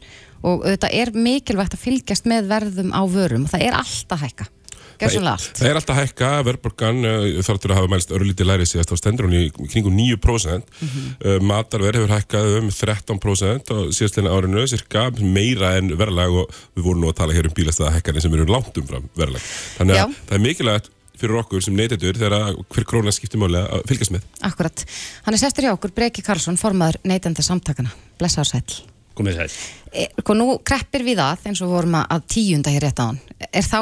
[0.45, 4.51] og þetta er mikilvægt að fylgjast með verðum á vörum og það er alltaf hækka.
[4.95, 5.17] Það,
[5.59, 7.07] það er alltaf hækka, verðborgan
[7.43, 10.89] þarf til að hafa mælst örlítið læri síðast á stendur hún í kringum 9% mm
[10.89, 11.43] -hmm.
[11.43, 17.03] matarverð hefur hækkað um 13% á síðastleina árinu, cirka meira en verðlag og við vorum
[17.03, 19.43] nú að tala hér um bílastæða hækkanir sem eru langt umfram verðlag.
[19.79, 20.07] Þannig að Já.
[20.29, 24.27] það er mikilvægt fyrir okkur sem neytendur þegar hver krónar skiptir máli að fylgjast með.
[24.47, 24.87] Akkurat.
[25.27, 27.95] Hann er sestur hjá okkur, Breki Karlsson, formadur neytenda samtakana.
[28.21, 28.83] Blessa ásæl.
[29.15, 29.53] Komið sæl.
[29.95, 33.21] E, sko nú kreppir við að eins og vorum að tíunda hér rétt á hann.
[33.47, 33.79] Er þá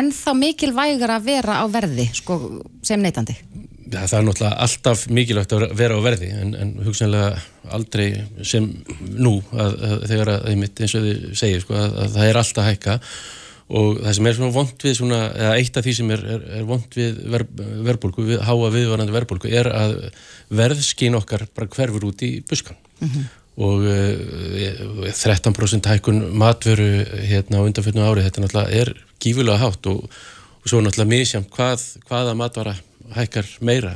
[0.00, 2.40] ennþá mikilvægur að vera á verði sko,
[2.82, 3.36] sem neytandi?
[3.86, 7.36] Ja, það er náttúrulega alltaf mikilvægt að vera á verði en, en hugsanlega
[7.76, 8.08] aldrei
[8.42, 8.66] sem
[9.14, 12.40] nú að, að þegar að einmitt eins og þið segir sko, að, að það er
[12.40, 12.96] alltaf hækka
[13.66, 16.44] og það sem er svona vond við svona, eða eitt af því sem er, er,
[16.60, 17.46] er vond við ver,
[17.88, 19.96] verbulgu, við, háa viðvarandi verbulgu er að
[20.54, 22.78] verðskín okkar bara hverfur út í buskan.
[23.00, 23.26] Mm -hmm
[23.56, 28.90] og uh, eh, 13% hækkun matvöru hérna á undanfjörnum ári þetta náttúrulega er
[29.22, 30.02] gífulega hátt og,
[30.60, 32.74] og svo náttúrulega misjám hvað, hvaða matvara
[33.16, 33.94] hækkar meira.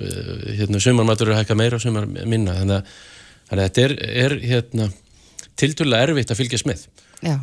[0.00, 2.56] Uh, hérna sömur matvöru hækkar meira og sömur minna.
[2.62, 2.94] Þannig að,
[3.50, 4.88] þannig að þetta er, er hérna
[5.60, 6.86] tilturlega erfitt að fylgjast með.
[7.20, 7.36] Já,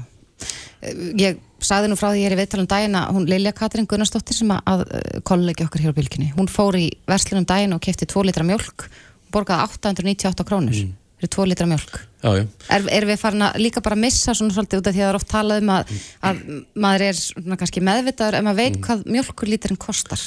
[1.19, 4.37] ég sagði nú frá því ég er í viðtalum daginn að hún Lilja Katrin Gunnarsdóttir
[4.37, 4.85] sem að
[5.27, 8.87] kollegi okkar hér á bylginni, hún fór í verslunum daginn og kefti 2 litra mjölk
[9.33, 12.45] borgaði 898 krónur mm fyrir 2 litra mjölk já, já.
[12.71, 15.11] Er, er við farin að líka bara missa svona svolítið út af því að það
[15.11, 15.93] er oft talað um að,
[16.29, 16.41] að
[16.85, 18.85] maður er svona kannski meðvitaður en maður veit mm.
[18.87, 20.23] hvað mjölkurlíturinn kostar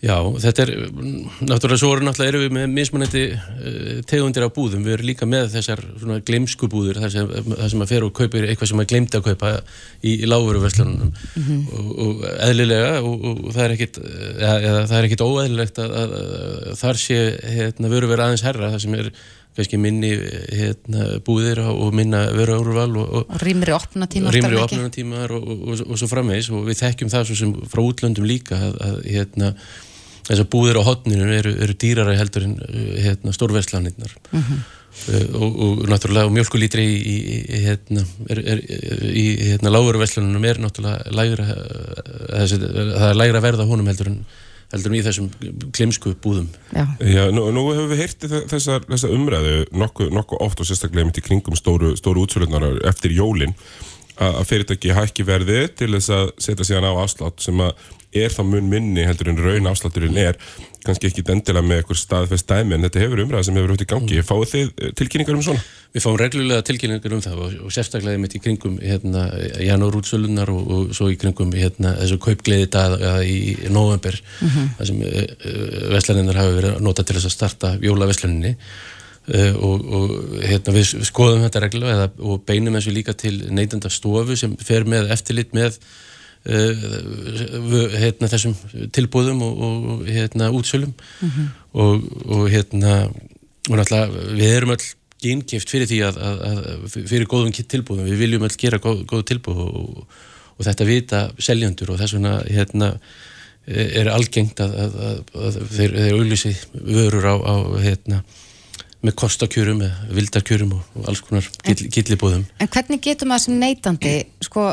[0.00, 0.70] Já, þetta er
[1.44, 5.26] náttúrulega svo eru náttúrulega erum við með mismunandi uh, tegundir af búðum, við erum líka
[5.28, 7.34] með þessar svona gleimsku búður þar sem,
[7.74, 9.50] sem að fer og kaupir eitthvað sem að gleimta að kaupa
[10.00, 11.66] í, í lágveruverslunum mm -hmm.
[11.76, 15.98] og, og eðlilega og, og það er ekkit eða, eða, það er ekkit óeðlilegt að,
[16.04, 17.20] að, að þar sé
[17.58, 19.12] hérna, veru verið aðeins herra það sem er
[19.58, 20.14] kannski minni
[20.54, 26.08] hérna, búðir og minna veruárval og, og, og rýmri opnatímar rýmri opnatímar og, og svo
[26.08, 29.54] framvegs og við þekkjum það svo sem frá útlöndum líka að, að hérna,
[30.30, 32.58] þessar búðir á hodninu eru, eru dýrara heldur en
[33.02, 34.14] hérna, stórverslanirnar.
[34.30, 34.68] Mm -hmm.
[35.38, 37.16] og náttúrulega mjölkulítri í, í,
[37.46, 38.62] í, hérna, er, er,
[39.14, 41.46] í hérna, lágurverslunum er náttúrulega lægra,
[42.30, 44.24] það er lægra verða honum heldur en
[44.70, 45.30] heldur í þessum
[45.74, 46.48] klimsku búðum.
[46.74, 51.08] Já, Já nú, nú hefur við heyrti þessar, þessar umræðu nokkuð nokku oft og sérstaklega
[51.08, 53.56] mitt í kringum stóru, stóru útsölunar eftir jólin
[54.20, 57.72] að fyrirtæki hækki verði til þess að setja síðan á afslátt sem að
[58.10, 60.38] er þá mun minni heldur en raun afslátturinn er
[60.84, 63.88] kannski ekki endilega með eitthvað staðfest dæmi en þetta hefur umræða sem hefur átt í
[63.90, 64.26] gangi mm.
[64.26, 65.64] fáið þið eh, tilkynningar um svona?
[65.94, 69.26] Við fáum reglulega tilkynningar um það og, og sérstaklega mitt í kringum hérna,
[69.62, 73.38] janúrútsölunar og, og svo í kringum hérna, þessu kaupgleiði daga í
[73.70, 74.70] november mm -hmm.
[74.78, 79.54] þar sem uh, eh, eh, veslaninnar hafi verið nota til þess að starta jólaveslaninni uh,
[79.62, 84.56] og, og hérna, við skoðum þetta reglulega og beinum þessu líka til neytenda stofu sem
[84.56, 85.78] fer með eftirlit með
[86.44, 88.54] hérna, þessum
[88.96, 90.94] tilbúðum og, og hérna, útsölum.
[91.72, 93.02] Og, og hérna
[93.68, 94.86] og náttúrulega við erum öll
[95.20, 99.26] gyngift fyrir því að, að, að fyrir góðum tilbúðum, við viljum öll gera góð, góð
[99.28, 100.06] tilbúð og,
[100.56, 102.94] og þetta vita seljandur og þess vegna hérna
[103.70, 104.94] er algengt að, að,
[105.36, 108.22] að þeir, þeir auðlýsi vörur á, á hérna
[109.00, 112.42] með kostakjörum, með vildarkjörum og, og alls konar gillibóðum.
[112.60, 114.12] En hvernig getur maður sem neytandi
[114.44, 114.66] sko,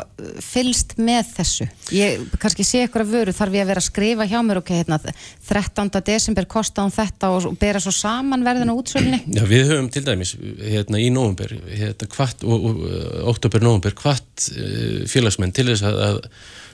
[0.43, 1.67] fylst með þessu?
[1.95, 4.73] Ég kannski sé ykkur að vöru þarf ég að vera að skrifa hjá mér ok,
[4.81, 4.99] hérna,
[5.47, 5.93] 13.
[6.11, 9.23] desember kosta án þetta og bera svo saman verðin á útsölunni?
[9.31, 12.85] Já, við höfum til dæmis hérna í nógumber, hérna hvart og, og
[13.31, 16.23] oktober nógumber, hvart uh, félagsmenn til þess að, að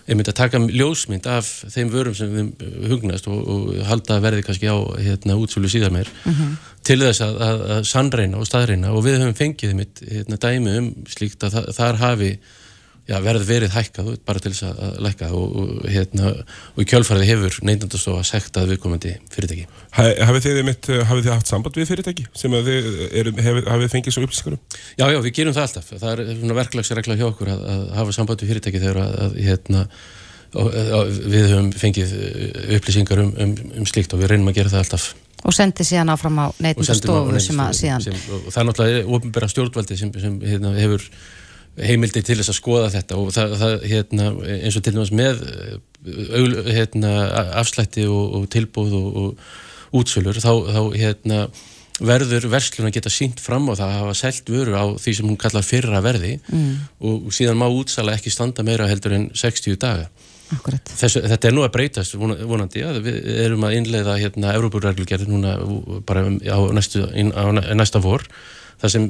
[0.08, 2.50] myndi að taka ljósmynd af þeim vörum sem þeim
[2.92, 6.58] hugnast og, og halda verði kannski á hérna, útsölu síðar meir uh -huh.
[6.84, 10.78] til þess að, að, að sannreina og staðreina og við höfum fengið mitt hérna, dæmi
[10.80, 12.38] um slíkt að þar hafi
[13.10, 16.32] já, verð verið hækkað bara til þess að lækka og, og, hérna,
[16.74, 19.68] og í kjölfarið hefur neindandastofa sektað viðkomandi fyrirtæki.
[19.98, 24.16] Hafið þið, mitt, hafið þið haft samband við fyrirtæki sem þið er, hef, hafið fengið
[24.16, 24.62] svo upplýsingarum?
[24.96, 25.92] Já, já, við gerum það alltaf.
[25.94, 29.86] Það er svona verklagsregla hjá okkur að, að hafa samband við fyrirtæki þegar að hérna,
[30.54, 32.18] við höfum fengið
[32.78, 35.12] upplýsingar um, um, um slíkt og við reynum að gera það alltaf.
[35.44, 36.84] Og sendi síðan áfram á að
[37.76, 41.04] síðan sem, Það er náttúrulega ofnbæra stjórnvaldi sem, sem hérna, hefur
[41.82, 45.44] heimildi til þess að skoða þetta og það, það hérna, eins og til dæmis með
[46.70, 47.14] hérna,
[47.62, 51.40] afslætti og, og tilbúð og, og útsölur þá, þá hérna,
[52.04, 55.30] verður verslun að geta sínt fram á það að hafa selgt vöru á því sem
[55.30, 56.72] hún kallar fyrra verði mm.
[57.10, 60.10] og síðan má útsala ekki standa meira heldur en 60 daga.
[60.54, 65.56] Þessu, þetta er nú að breytast vonandi að við erum að innleiða hérna Európurreglugerð núna
[66.06, 68.26] bara á, næstu, á næsta vor
[68.82, 69.08] það sem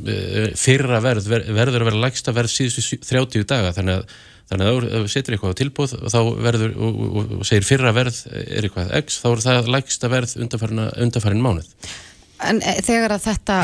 [0.60, 3.73] fyrra verð verður að vera lægsta verð síðustu 30 daga.
[3.76, 4.13] Þannig að
[4.52, 7.65] þannig að ef við setjum eitthvað á tilbúð og þá verður og, og, og segir
[7.67, 11.69] fyrra verð er eitthvað x þá er það lægsta verð undanfærin mánuð.
[12.43, 13.58] En þegar að þetta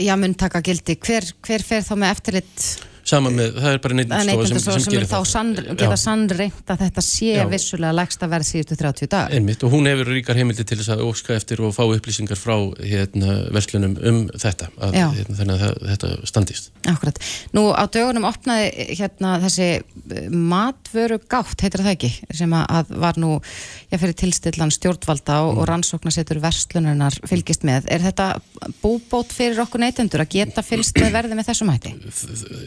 [0.00, 2.66] já mun taka gildi, hver, hver fer þá með eftirlitt
[3.06, 5.26] Saman með, það er bara neittstofa sem, sem, sem gerir það.
[5.30, 7.44] Sann, geta sannreint að þetta sé Já.
[7.50, 9.34] vissulega lægsta verð síðustu 30 dag.
[9.36, 12.56] Einmitt og hún hefur ríkar heimildi til þess að óska eftir og fá upplýsingar frá
[12.80, 16.70] hérna, verslunum um þetta, að, hérna, þannig að það, þetta standist.
[16.90, 17.20] Akkurat.
[17.54, 19.70] Nú á dögunum opnaði hérna þessi
[20.34, 23.36] matvöru gátt, heitir það ekki, sem að var nú,
[23.92, 25.62] ég fyrir tilstillan stjórnvalda og, mm.
[25.62, 27.86] og rannsóknarsetur verslunarinnar fylgist með.
[27.92, 28.32] Er þetta
[28.82, 31.94] búbót fyrir okkur neytendur að geta fylgst með verði með þessum hætti?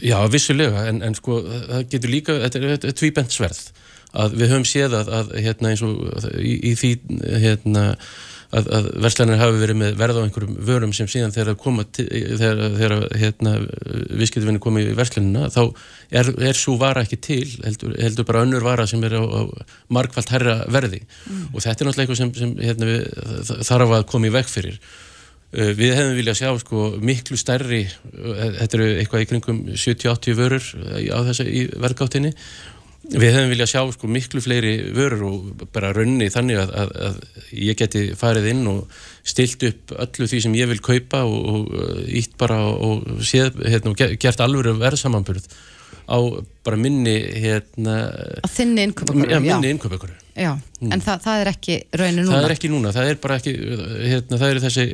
[0.06, 3.62] Já, vissulega, en, en sko það getur líka, þetta er, tvíbent sverð
[4.10, 5.94] að við höfum séð að, að hérna eins og
[6.42, 6.90] í, í því
[7.44, 7.84] hérna
[8.50, 12.62] að, að verslanir hafi verið með verð á einhverjum vörum sem síðan þegar koma þegar,
[12.74, 13.52] þegar hérna
[14.18, 15.60] viðskiptvinni komið í verslanina þá
[16.10, 19.40] er, er svo vara ekki til heldur, heldur bara önnur vara sem er á, á
[19.94, 21.46] markvallt herra verði mm.
[21.52, 24.82] og þetta er náttúrulega eitthvað sem, sem hérna, við, þarf að koma í veg fyrir
[25.50, 30.68] við hefum viljað sjá sko, miklu stærri, eh, þetta eru eitthvað í kringum 70-80 vörur
[30.84, 31.46] eh, á þessu
[31.82, 32.34] verðgáttinni.
[33.10, 37.56] Við hefum viljað sjá sko, miklu fleiri vörur og bara raunni þannig að, að, að
[37.58, 42.06] ég geti farið inn og stilt upp öllu því sem ég vil kaupa og, og
[42.06, 45.48] ítt bara og, séð, hérna, gert alveg verðsamanburð
[46.10, 46.18] á
[46.66, 47.96] bara minni hérna,
[48.42, 50.90] að þinni innköpakuru mm.
[50.90, 53.54] en það, það er ekki rauninu núna það er ekki núna, það er bara ekki
[54.10, 54.86] hérna, það er þessi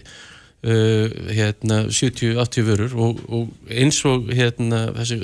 [0.66, 5.18] Uh, hérna 70-80 vörur og, og eins og hérna þessi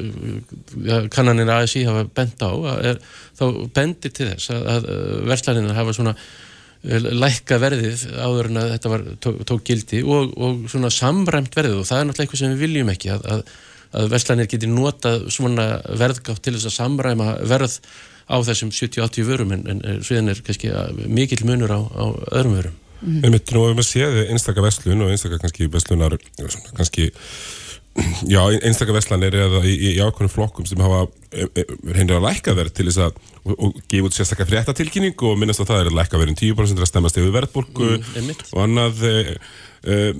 [0.86, 3.00] ja, kannanir ASI hafa bent á er,
[3.34, 3.42] þá
[3.74, 4.86] bendir til þess að, að
[5.32, 10.30] verslanina hafa svona uh, lækka verðið áður en að þetta var tók, tók gildi og,
[10.38, 13.42] og svona samræmt verðið og það er náttúrulega eitthvað sem við viljum ekki að, að,
[13.98, 15.66] að verslanir geti notað svona
[16.04, 17.80] verðgátt til þess að samræma verð
[18.30, 20.70] á þessum 70-80 vörum en, en sviðan er kannski
[21.10, 23.30] mikill munur á, á öðrum vörum Mm -hmm.
[23.30, 26.18] Nú hefur maður séð einstakar vestlun og einstakar kannski vestlunar
[26.76, 27.10] kannski,
[28.26, 31.08] já, einstakar vestlanir eða í, í, í ákveðnum flokkum sem hafa
[31.84, 33.12] reynir að lækka verð til þess að
[33.44, 36.78] og, og gefa út sérstakar fréttatilkynning og minnast á það er að lækka verðin 10%
[36.78, 39.04] að stemmast yfir verðbólku mm, og annað
[39.82, 40.12] Uh,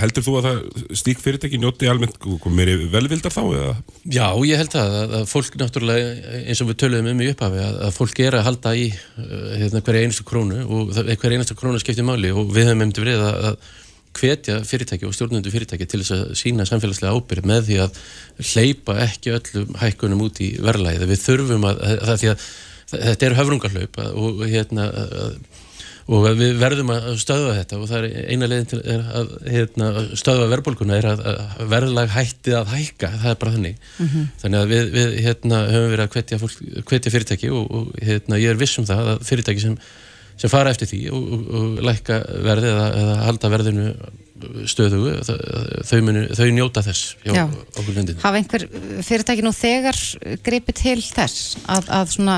[0.00, 2.14] heldur þú að það stík fyrirtæki njóti almennt
[2.48, 3.42] meiri velvildar þá?
[3.44, 3.74] Eða?
[4.08, 7.76] Já, ég held að, að fólk náttúrulega eins og við töluðum um í upphafi að,
[7.88, 11.82] að fólk er að halda í uh, hérna, hverja einustu krónu og hverja einustu krónu
[11.82, 13.70] skiptir máli og við höfum hefndi verið að, að
[14.16, 18.00] hvetja fyrirtæki og stjórnundu fyrirtæki til þess að sína samfélagslega ábyrg með því að
[18.52, 22.46] hleypa ekki öllum hækkunum út í verðlæði við þurfum að, það að
[22.92, 24.88] þetta er höfrungarhlaup og hérna
[26.10, 30.48] og við verðum að stöðva þetta og það er eina leiðin til að hérna, stöðva
[30.50, 33.84] verðbólguna er að, að verðlag hætti að hækka, það er bara þannig.
[34.42, 38.40] Þannig að við, við hérna, höfum verið að hvetja, fólk, hvetja fyrirtæki og, og hérna,
[38.42, 39.78] ég er viss um það að fyrirtæki sem,
[40.42, 43.88] sem fara eftir því og, og, og lækka verði eða, eða halda verðinu
[44.70, 45.40] stöðugu það,
[45.88, 47.42] þau, munu, þau njóta þess hjá Já.
[47.46, 48.66] okkur lundin Hafa einhver
[49.06, 50.00] fyrirtæki nú þegar
[50.46, 52.36] gripið til þess að, að svona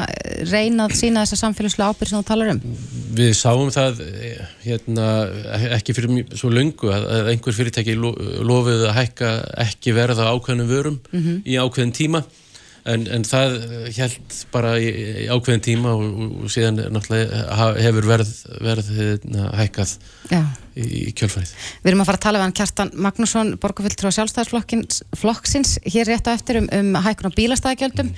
[0.51, 2.63] reyna að sína þessa samfélagslega ábyrg sem þú talar um?
[3.15, 5.09] Við sáum það eh, hérna,
[5.79, 8.15] ekki fyrir svo löngu að, einhver fyrirtæki lo,
[8.45, 9.35] lofuðu að hækka
[9.67, 10.99] ekki verða ákveðnum vörum
[11.45, 12.25] í ákveðin tíma
[12.91, 13.57] en, en það
[13.97, 14.89] held bara í,
[15.25, 18.33] í ákveðin tíma og, og, og síðan náttúrulega hefur verð,
[18.65, 19.95] verð hérna, hækkað
[20.31, 21.53] í, í kjölfarið.
[21.83, 26.29] Við erum að fara að tala við hann Kjartan Magnússon, borgarfylltrú á sjálfstæðisflokksins, hér rétt
[26.29, 28.13] á eftir um, um hækkun á bílastæðagjöldum.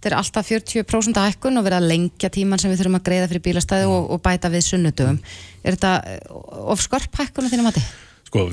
[0.00, 3.26] Þetta er alltaf 40% hækkun og verið að lengja tíman sem við þurfum að greiða
[3.28, 5.18] fyrir bílastæði og, og bæta við sunnudöfum.
[5.60, 6.22] Er þetta eh,
[6.72, 7.84] of skorp hækkun á þínum mati?
[8.30, 8.44] Sko,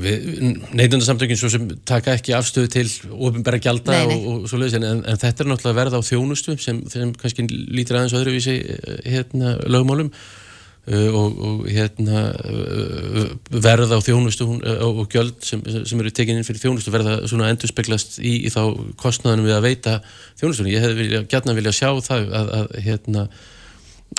[0.74, 4.16] neytundarsamtökin svo sem taka ekki afstöðu til ofinbæra gjalda Nei, nei.
[4.18, 7.44] og, og svo leiðis en, en þetta er náttúrulega verð á þjónustu sem, sem kannski
[7.46, 13.20] lítur aðeins öðruvísi eh, hérna, lögmálum uh, og, og hérna uh,
[13.54, 17.52] verð á þjónustu uh, og gjöld sem, sem eru tekin inn fyrir þjónustu verða svona
[17.52, 18.64] endurspeglast í, í þá
[18.98, 19.94] kostnaðanum við að veita
[20.42, 20.74] þjónustunni.
[20.74, 23.28] Ég vilja, gætna vilja sjá það að, að hérna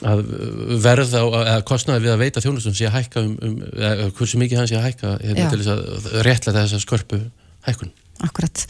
[0.05, 0.21] að
[0.83, 4.39] verð á, eða kostnaði við að veita þjónustum sé að hækka um, um eða hversu
[4.39, 7.19] mikið hann sé að hækka hérna, til þess að réttlega þess að skörpu
[7.67, 7.91] hækkun.
[8.19, 8.65] Akkurat.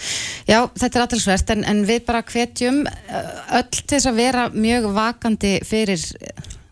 [0.46, 4.46] Já, þetta er aðtilsvert en, en við bara hvetjum eh, öll til þess að vera
[4.54, 6.04] mjög vakandi fyrir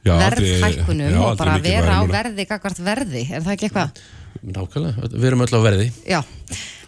[0.05, 4.01] Já, verðhækkunum já, og bara vera á verði gagvart verði, er það ekki eitthvað?
[4.47, 5.91] Nákvæmlega, við erum öll á verði.
[6.07, 6.19] Já.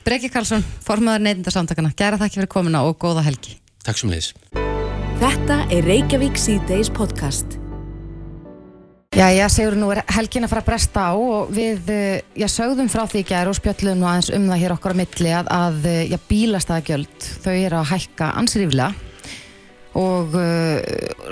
[0.06, 3.58] Breki Karlsson, formaður neytindarsamtakana, gera þakki fyrir komuna og góða helgi.
[3.84, 4.34] Takk sem liðis.
[5.20, 7.58] Þetta er Reykjavík síðdeis podcast.
[9.12, 12.46] Já, já, segur nú er helgin að fara að bresta á og við, eh, já,
[12.48, 15.34] sögðum frá því í gær og spjöllum nú aðeins um það hér okkar á milli
[15.36, 18.94] að, að eh, já, bílastæðagjöld, þau eru að hækka ansrýflega
[20.00, 20.80] og uh,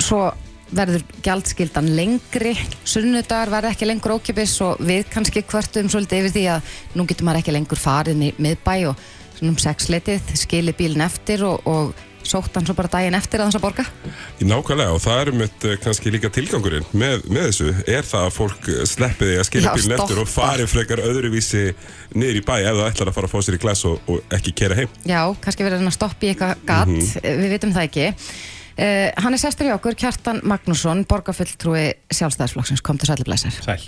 [0.04, 0.34] svo
[0.76, 6.46] verður gjaldskildan lengri, sunnudagar verður ekki lengur ókipis og við kannski kvörtum svolítið yfir því
[6.58, 9.00] að nú getur maður ekki lengur farið í miðbæ og
[9.38, 13.48] svona um sexleitið, skili bílinn eftir og, og sótt hann svo bara daginn eftir að
[13.48, 13.86] hans að borga.
[14.44, 18.70] Nákvæmlega og það er mitt kannski líka tilgangurinn með, með þessu er það að fólk
[18.74, 21.64] eh, sleppi því að skilja bílinn eftir og fari frekar öðruvísi
[22.18, 24.38] niður í bæ ef það ætlar að fara að fá sér í glas og, og
[24.38, 24.94] ekki kera heim.
[25.08, 27.42] Já, kannski verið hann að stoppa í eitthvað gatt, Mhm.
[27.44, 28.08] við vitum það ekki.
[28.78, 33.56] Uh, hann er sestur í okkur, Kjartan Magnússon, borgarfulltrúi sjálfstæðisflokksins, kom til sælublæsar.
[33.66, 33.82] Sæl.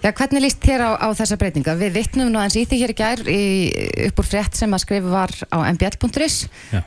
[0.00, 1.74] Já, hvernig líst þér á, á þessa breytinga?
[1.76, 3.42] Við vitnum nú aðeins í því hér í gær í,
[4.08, 6.38] upp úr frétt sem að skrifa var á mbl.is.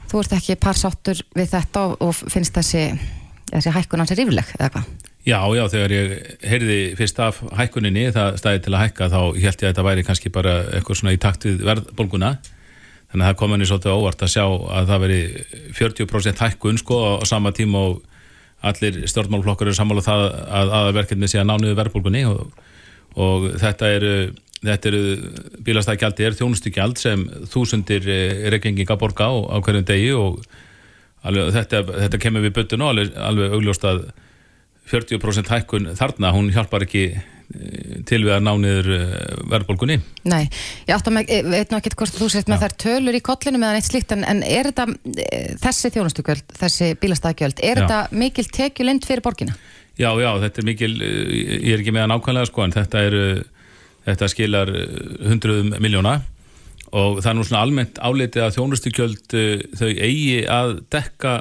[0.09, 2.87] Þú ert ekki parsáttur við þetta og, og finnst þessi,
[3.53, 4.89] þessi hækkun hans er rífileg, eða hvað?
[5.25, 6.11] Já, já, þegar ég
[6.45, 10.03] heyrði fyrst af hækkuninni, það stæði til að hækka, þá held ég að þetta væri
[10.09, 12.35] kannski bara eitthvað svona í takt við verðbólguna.
[13.11, 15.19] Þannig að það kom henni svolítið óvart að sjá að það veri
[15.77, 18.01] 40% hækkun sko á sama tíma og
[18.65, 20.23] allir stjórnmálflokkar eru sammála um það
[20.59, 22.47] að aðverkefni sé að ná niður verðbólgunni og,
[23.15, 24.15] og þetta eru
[24.65, 25.01] eru
[25.61, 28.07] bílastæðgjaldi er þjónustugjald sem þúsundir
[28.49, 30.39] reykinginga borga á, á hverjum degi og
[31.21, 34.07] alveg, þetta, þetta kemur við byttun og alveg, alveg augljóst að
[34.89, 37.23] 40% hækkun þarna, hún hjálpar ekki eh,
[38.09, 39.15] til við að ná niður eh,
[39.51, 39.97] verðbólgunni.
[40.31, 40.43] Nei,
[40.87, 43.61] ég átta mig, ég veit nú ekkert hvort þú sést með þær tölur í kollinu
[43.61, 44.87] meðan eitt slíkt, en, en er þetta,
[45.23, 47.85] eh, þessi þjónustugjöld, þessi bílastæðgjöld, er Já.
[47.85, 49.57] þetta mikil tekjulind fyrir borgina?
[49.95, 53.03] Já, já, þetta er mikil, eh, ég er ekki með að nákvæmlega sko, en þetta
[53.09, 53.19] er,
[54.05, 54.95] þetta skilar eh,
[55.29, 56.19] hundruðum miljóna
[56.95, 61.33] og það er nú svona almennt álitið að þjónustugjöld eh, þau eigi að dekka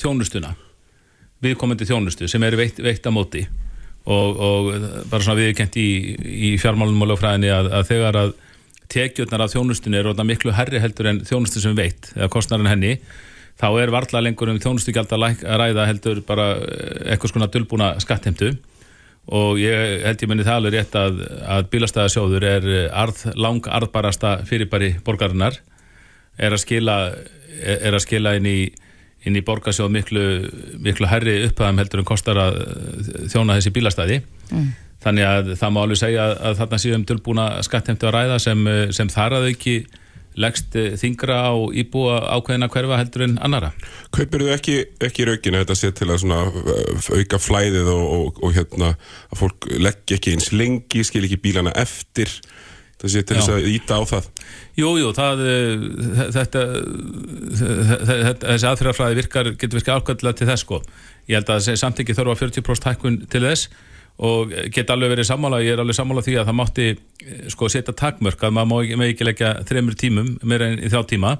[0.00, 0.54] þjónustuna
[1.42, 3.42] viðkomandi þjónustu sem eru veitt, veitt að móti
[4.04, 4.70] og, og
[5.10, 5.90] bara svona viðkent í,
[6.50, 8.32] í fjármálunum og lögfræðinni að, að þegar að
[8.92, 12.70] tekjurnar af þjónustunni eru orðnar miklu herri heldur en þjónustu sem við veitt eða kostnarinn
[12.70, 12.96] henni
[13.60, 18.54] þá er varla lengur um þjónustugjald að ræða heldur bara eh, eitthvað skona dulbúna skattheimtu.
[19.32, 24.40] Og ég held ég minni það alveg rétt að, að bílastæðasjóður er arð, lang arðbarasta
[24.48, 25.60] fyrirbæri borgarinnar
[26.42, 26.96] er að skila,
[27.62, 28.56] er að skila inn í
[29.26, 30.24] inn í borgarsjóð miklu,
[30.82, 34.20] miklu herri upphæðum heldur en kostar að eh, þjóna þessi bílastæði.
[35.02, 38.64] Þannig að það má alveg segja að, að þarna séum dölbúna skattheimtu að ræða sem,
[38.70, 39.76] eh, sem þar að auki
[40.38, 43.72] leggst eh, þingra á íbúa ákveðina hverfa heldur en annara
[44.14, 46.38] Kaupir þú ekki, ekki raukinu þetta sé til að svona
[47.18, 51.74] auka flæðið og, og, og hérna að fólk leggja ekki eins lengi, skil ekki bílana
[51.76, 52.32] eftir
[53.02, 54.26] það sé til þess að íta á það.
[54.78, 55.86] Jú, jú, það, eh,
[56.36, 56.60] þetta,
[57.60, 60.82] þetta, þessi aðferðarfræði virkar, getur virkað ákvæmlega til þess sko.
[61.26, 63.72] Ég held að þessi samtæki þurfa 40% hækkun til þess
[64.22, 67.70] og get alveg verið sammála, ég er alveg sammála því að það mátti eh, sko
[67.72, 71.38] setja takmörk að maður má ekki, leggja þremur tímum meira en í þrjá tíma.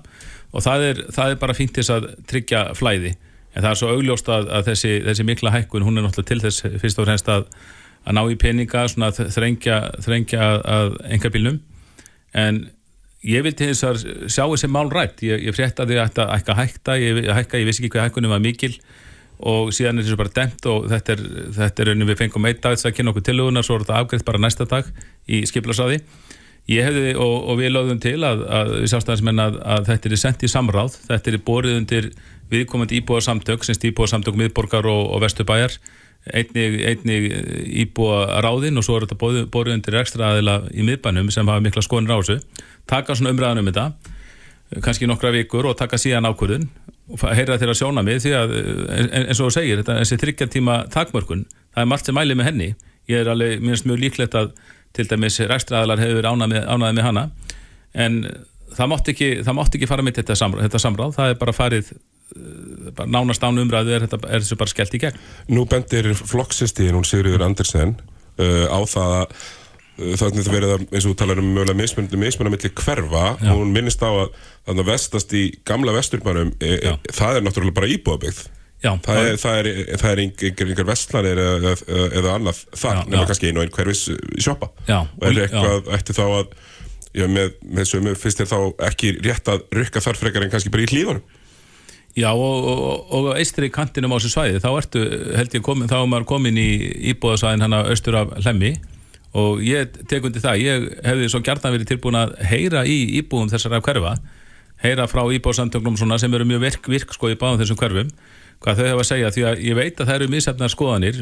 [0.52, 3.14] Og það er, það er bara fínt þess að tryggja flæði.
[3.52, 6.42] En það er svo augljóst að, að þessi, þessi mikla hækkun hún er náttúrulega til
[6.42, 7.46] þess fyrst og fremst að,
[8.02, 11.60] að ná í peninga svona að þrengja, þrengja að enga bílnum
[12.38, 12.64] en
[13.26, 15.22] ég vildi þess að sjá þessi mál rætt.
[15.26, 18.34] Ég, ég frétta því að þetta hækka hækta ég, hækka, ég vissi ekki hvað hækkunum
[18.34, 18.74] var mikil.
[19.42, 21.22] Og síðan er þessu bara demt og þetta er,
[21.56, 24.26] þetta er við fengum einn dag þess að kynna okkur tilugunar, svo er þetta afgreitt
[24.26, 24.90] bara næsta dag
[25.26, 26.02] í skiplasáði
[26.70, 30.20] ég hefði og, og við lögðum til að, að við sástæðansmenn að, að þetta er
[30.22, 32.08] sendt í samráð, þetta er borið undir
[32.52, 35.74] viðkomandi íbúa samtök, semst íbúa samtök miðborgar og, og vestubæjar
[36.30, 37.28] einnig, einnig
[37.82, 41.82] íbúa ráðinn og svo er þetta borið undir ekstra aðila í miðbænum sem hafa mikla
[41.82, 42.38] skoðin rásu
[42.86, 43.90] taka svona umræðan um þetta
[44.84, 46.68] kannski nokkra vikur og taka síðan ákvörðun
[47.12, 48.54] og heyra þeirra sjóna mig því að
[49.18, 51.44] eins og þú segir, þetta, þessi þryggjartíma takmörkun,
[51.74, 52.68] það er margt sem mæli með henni.
[53.10, 54.52] Ég er alveg, minnst mjög líklegt að
[54.96, 57.24] til dæmis rekstraðalar hefur verið ánað með, ánað með hana.
[57.92, 58.18] En
[58.76, 61.92] það mátt ekki, ekki fara mitt þetta samráð, þetta samráð, það er bara farið
[62.96, 65.18] bara nánast án umræðu er, þetta, er þessu bara skellt í gegn.
[65.52, 67.96] Nú bendir flokksistíðin, hún Sigurður Andersen
[68.40, 72.22] uh, á það að uh, þannig að verið að, eins og talar um mögulega mismunandi
[72.22, 73.52] millir hverfa Já.
[73.52, 74.32] hún minnist á að
[74.66, 78.42] þannig að vestast í gamla vesturbanum, e, e, það er náttúrulega bara íbúðabyggð.
[78.82, 79.68] Já, það, er, það er,
[80.00, 81.72] það er einhver, vestlanir eða,
[82.18, 83.20] eða annað þar, já.
[83.28, 84.00] kannski einu og einn hverfis
[84.42, 86.56] sjoppa og er eitthvað eftir þá að
[87.16, 88.58] já, með, með sömu fyrst er þá
[88.88, 91.38] ekki rétt að rukka þar frekar en kannski bara í hlíðunum?
[92.12, 95.04] Já og, og, og eistri kantinum á þessu svæði þá ertu,
[95.38, 96.68] held ég komin, þá er maður komin í
[97.14, 98.74] íbúðasvæðin hann að austur af hlemmi.
[99.40, 102.98] Og ég tek undir það ég hefði svo gert að verið tilbúin að heyra í
[103.22, 104.18] íbúðum þessara hverfa
[104.82, 108.10] heyra frá íbúðsamtögnum sem eru mjög virk, virk sko í báðum þessum hverfum
[108.62, 111.20] hvað þau hefa að segja því að ég veit að það eru misefnar skoðanir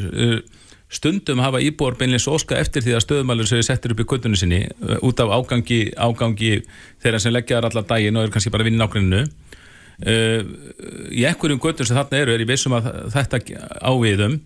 [0.91, 4.65] stundum hafa íbúar beinleins óska eftir því að stöðumælur sem settir upp í kvötunni sinni
[5.07, 6.57] út af ágangi, ágangi
[7.03, 9.23] þeirra sem leggjaðar allar daginn og eru kannski bara að vinna í nákvæminu
[11.15, 13.41] í ekkurum kvötun sem þarna eru er ég vissum að þetta
[13.85, 14.41] áviðum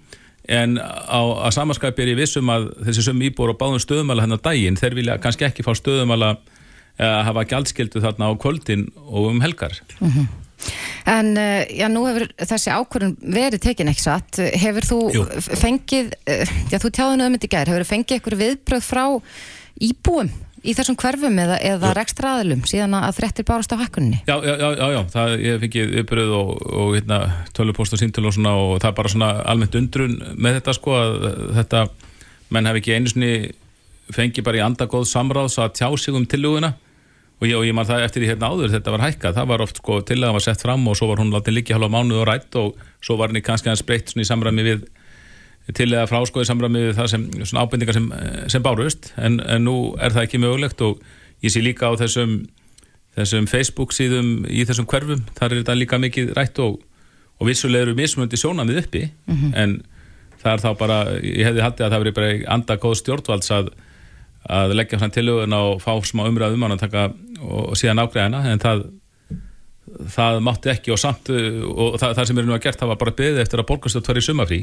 [0.53, 4.43] en á, að samanskæpi er ég vissum að þessi söm íbúar og báðum stöðumæla hennar
[4.45, 6.35] daginn þeir vilja kannski ekki fá stöðumæla
[7.01, 10.27] að hafa gjaldskildu þarna á kvöldin og um helgar mm -hmm.
[11.11, 14.41] En uh, já, nú hefur þessi ákvörðun verið tekin ekki satt.
[14.63, 15.27] Hefur þú Jú.
[15.61, 19.05] fengið, uh, já þú tjáðu um þetta í gær, hefur þú fengið eitthvað viðbröð frá
[19.85, 20.33] íbúum
[20.65, 24.23] í þessum hverfum eða, eða rekstraðilum síðan að þrettir bárast á hakkunni?
[24.25, 25.01] Já, já, já, já, já.
[25.13, 27.19] Það, ég fengið viðbröð og, og hérna,
[27.57, 30.97] tölupost og síntölu og svona og það er bara svona almennt undrun með þetta sko
[30.97, 31.85] að þetta,
[32.55, 33.35] menn hef ekki einu svoni
[34.15, 36.75] fengið bara í andagóð samráðs að tjá sig um tilluguna
[37.43, 39.77] og og ég man það eftir því hérna áður þetta var hækkað, það var oft
[39.81, 42.21] sko til að það var sett fram og svo var hún látið líka halva mánuð
[42.23, 44.87] og rætt og svo var henni kannski hans breytt í samræmi við
[45.73, 48.09] til eða fráskoði samræmi við það sem svona ábyrningar sem,
[48.53, 49.13] sem bárust.
[49.17, 51.01] En, en nú er það ekki mögulegt og
[51.45, 52.43] ég sé líka á þessum
[53.15, 55.23] þessum Facebook síðum í þessum hverfum.
[55.39, 56.81] Þar er þetta líka mikið rætt og,
[57.41, 59.07] og vissulega eru mismundi sjónamið uppi.
[59.25, 59.57] Mm -hmm.
[59.63, 59.83] en
[60.43, 63.71] það er þá bara ég hefði haldið að það veri bara anda góð stjórnvalds að
[64.51, 67.09] að leggja fram tilögun og fá smá umræðum og, taka,
[67.41, 68.87] og, síðan ágreðina en það,
[70.13, 73.01] það mátti ekki og samt og það, það sem er nú að gert það var
[73.05, 74.61] bara beðið eftir að borgarstjórn tværi sumafrí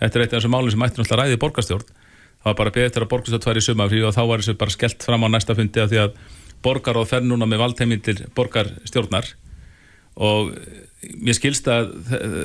[0.00, 1.92] þetta er eitt af þessum málum sem mætti náttúrulega ræði borgarstjórn.
[2.44, 5.06] Það var bara beðið eftir að borgarstjórn tværi sumafrí og þá var þessu bara skellt
[5.06, 6.18] fram á næsta fundi að því að
[6.64, 9.30] borgar og fer núna með valdheimildir borgarstjórnar.
[10.24, 10.52] Og
[11.24, 11.94] mér skilst að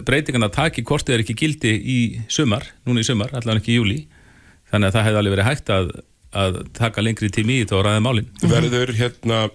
[0.07, 1.99] breytingarna taki kortið er ekki gildi í
[2.31, 3.99] sumar, núna í sumar, allavega ekki í júli
[4.69, 5.91] þannig að það hefði alveg verið hægt að
[6.35, 8.29] að taka lengri tími í og ræða málinn.
[8.43, 9.45] Verður hérna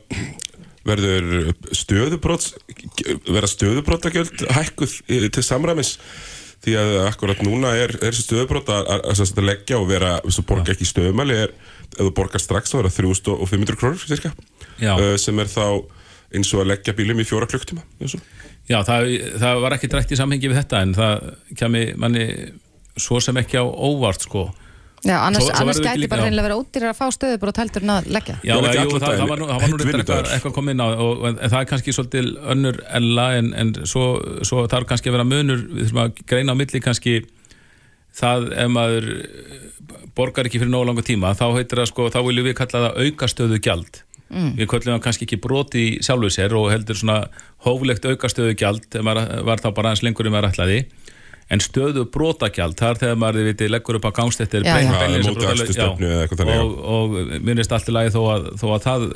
[0.85, 2.55] verður stöðubróts
[3.25, 4.97] verða stöðubrótagjöld hækkuð
[5.33, 5.97] til samræmis?
[6.65, 10.47] Því að akkurat núna er, er stöðubrót að, að, að leggja og vera, þess að
[10.49, 11.53] borga ekki stöðumæli er,
[11.93, 14.01] ef þú borgar strax þá er það 3500 krónur
[14.95, 15.67] uh, sem er þá
[16.35, 17.85] eins og að leggja bílum í fjóra klukktíma
[18.65, 19.11] Já, það,
[19.43, 21.27] það var ekki drætt í samhengi við þetta en það
[21.61, 22.27] kemi manni
[22.97, 24.47] svo sem ekki á óvart sko
[25.05, 27.93] Já, annars, svo, annars gæti bara reynilega verið ódýrar að fá stöðu bara tæltur en
[27.93, 28.37] að leggja.
[28.41, 31.25] Já, já jú, það, það var nú, var nú eitthvað, eitthvað komið inn á og,
[31.29, 34.07] en það er kannski svolítið önnur ella en, en svo,
[34.49, 37.15] svo þarf kannski að vera munur, við þurfum að greina á milli kannski
[38.17, 39.11] það ef maður
[40.17, 43.01] borgar ekki fyrir nógu langa tíma, þá heitir það sko, þá viljum við kalla það
[43.05, 44.03] aukastöðu gjald.
[44.33, 44.53] Mm.
[44.57, 47.27] Við kallum það kannski ekki broti í sjálfu sér og heldur svona
[47.67, 50.79] hóflegt aukastöðu gjald, var þá bara aðeins lengur um að rætla því
[51.53, 54.65] en stöðu brotagjald þar þegar maður viti, leggur upp á gangstættir
[56.65, 59.07] og, og minnist allt í lagi þó að, þó að það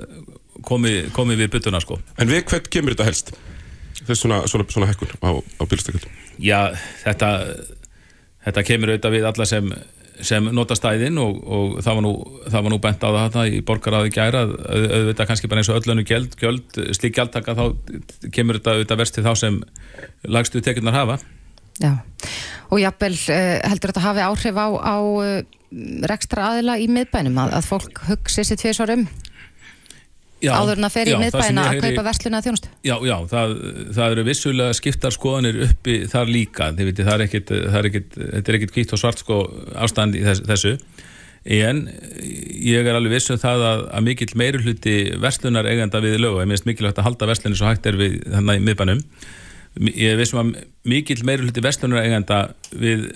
[0.69, 2.01] komi, komi við byttuna sko.
[2.21, 3.33] En við hvert kemur þetta helst?
[4.05, 6.09] Þess svona, svona, svona hekkun á, á bílstakjöld?
[6.43, 6.61] Já,
[7.05, 7.31] þetta
[8.47, 9.73] þetta kemur auðvitað við alla sem
[10.19, 12.11] sem nota stæðin og, og það, var nú,
[12.51, 15.63] það var nú bent á það þarna í borgaráði gæra að auð- auðvitað kannski bara
[15.63, 17.63] eins og öllönu gjöld, gjöld slík gjaldtaka þá
[18.35, 19.61] kemur þetta auðvitað verst til þá sem
[20.27, 21.19] lagstu tekjurnar hafa
[21.79, 21.93] Já,
[22.69, 25.41] og jafnvel uh, heldur þetta hafi áhrif á, á uh,
[26.09, 29.09] rekstra aðila í miðbænum að, að fólk hugsi sér tvisvar um?
[30.39, 33.55] Já, áður en að fer í miðbæna að kaupa versluna að þjónustu Já, já, það,
[33.97, 37.89] það eru vissulega skiptar skoðanir uppi þar líka, þið veitir, það er ekkit, það er
[37.89, 39.39] ekkit, þetta er ekkit kvítt og svart sko
[39.83, 40.77] ástand í þess, þessu,
[41.59, 41.83] en
[42.69, 46.53] ég er alveg vissu það að, að mikill meiri hluti verslunar eigenda við lögu, ég
[46.53, 49.03] minnst mikilvægt að halda verslunni svo hægt er við þannig í miðbænum,
[49.77, 53.09] ég er vissum að mikill verslunar eigenda við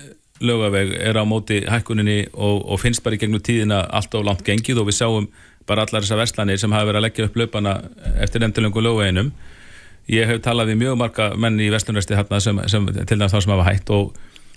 [0.43, 4.45] lögaveg er á móti hækkuninni og, og finnst bara í gegnum tíðina allt of langt
[4.47, 5.29] gengið og við sjáum
[5.69, 7.77] bara allar þessar verslanir sem hafa verið að leggja upp löpana
[8.25, 9.31] eftir endurlöngu lögaveginum
[10.11, 13.39] ég hef talað við mjög marga menn í Vestlunresti hérna sem, sem til dæmis þá
[13.45, 14.17] sem hafa hætt og,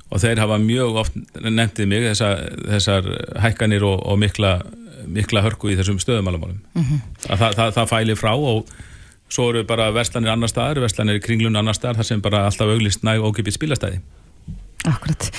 [0.10, 2.42] og þeir hafa mjög oft nefndið mig þessar,
[2.72, 3.12] þessar
[3.44, 4.58] hækkanir og, og mikla,
[5.06, 6.60] mikla hörku í þessum stöðumálumálum
[7.30, 8.74] að það, það, það fæli frá og
[9.30, 12.76] svo eru bara verslanir annar staðar, verslanir í kringlun annar staðar þar sem bara alltaf
[12.76, 14.04] auglist næg ókipið spilastæði
[14.86, 15.30] Akkurat.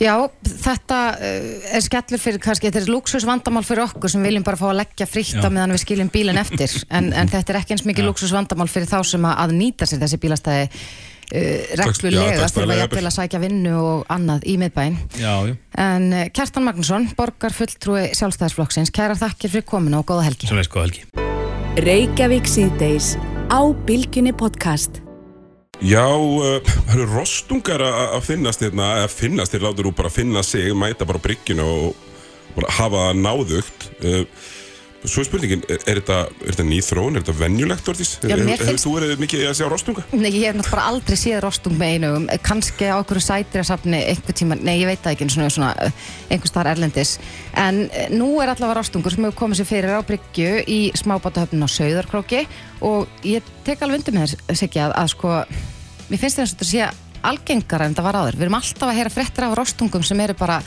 [0.00, 0.14] Já,
[0.64, 4.68] þetta uh, er skellur fyrir kannski, þetta er luxusvandamál fyrir okkur sem viljum bara fá
[4.70, 7.84] að leggja frítt á meðan við skiljum bílinn eftir en, en þetta er ekki eins
[7.88, 10.80] mikið luxusvandamál fyrir þá sem að, að nýta sér þessi bílastæði uh,
[11.82, 12.80] reglulega, dagsdaglega þurfa jafnvel.
[12.80, 14.98] jafnvel að sækja vinnu og annað í miðbæinn.
[15.20, 20.30] Já, já, En uh, Kjartan Magnússon, borgar fulltrúi sjálfstæðisflokksins, kærar þakkir fyrir kominu og góða
[20.30, 20.48] helgi.
[20.48, 21.04] svo veist góð helgi
[21.84, 23.16] Reykjavík síðdeis
[23.50, 25.00] á Bilginni podcast.
[25.82, 30.12] Já, uh, það eru rostungar að að finnast hérna, að finnast, þeir látur úr bara
[30.12, 33.90] finna sig, mæta bara á bryggjuna og hafa náðugt.
[35.04, 37.34] Svo er spurningin, er, er þetta, ný þróun, er þetta?
[38.24, 40.04] Já, mér Hefur þú verið mikið að sjá rostunga?
[40.16, 44.56] Nei, ég hef náttúrulega aldrei séð rostung með einugum, kannski á okkur sætirasafni einhver tíma,
[44.64, 46.00] nei ég veit það ekki svona, svona eh,
[46.30, 47.12] einhvers staðar erlendis
[47.60, 51.68] en eh, nú er allavega rostungur sem hefur komið sér fyrir á Bryggju í smábátahöfnun
[51.68, 52.46] á Sauðarkróki
[52.80, 55.36] og ég tek alveg undir með þess Siggi að, að sko,
[56.08, 56.88] mér finnst þetta sé
[57.24, 60.36] algengara en það var áður, við erum alltaf að heyra fréttir af rostungum sem eru
[60.38, 60.62] bara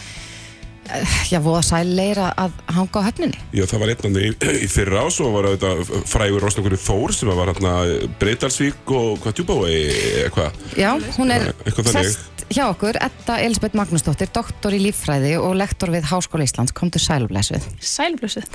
[1.31, 4.31] já, voða sæleira að hanga á höfninni Já, það var einnandi í,
[4.63, 7.75] í fyrra ás og var þetta frægur í Þór sem var hérna
[8.21, 9.77] Breitalsvík og hvað djúbái,
[10.23, 10.59] eitthvað.
[10.79, 11.49] Já, hún er
[11.91, 16.99] sest hjá okkur, Edda Elisabeth Magnúsdóttir, doktor í líffræði og lektor við Háskóla Íslands, komdu
[17.01, 17.63] sælublesuð.
[17.83, 18.47] Sælblössuð.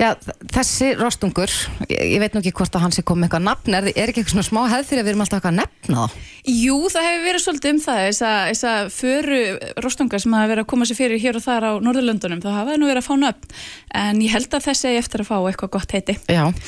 [0.00, 0.14] Já,
[0.54, 1.52] þessi rostungur,
[1.88, 4.22] ég, ég veit nú ekki hvort að hann sé komið eitthvað nafn, er, er ekki
[4.22, 6.08] eitthvað svona smá hefð fyrir að við erum alltaf eitthvað að nefna þá?
[6.54, 9.40] Jú, það hefur verið svolítið um það, þess að, þess að föru
[9.86, 12.76] rostungar sem hafa verið að koma sér fyrir hér og þar á Norðurlöndunum, það hafa
[12.80, 13.44] nú verið að fá nöfn,
[14.02, 16.64] en ég held að þessi eftir að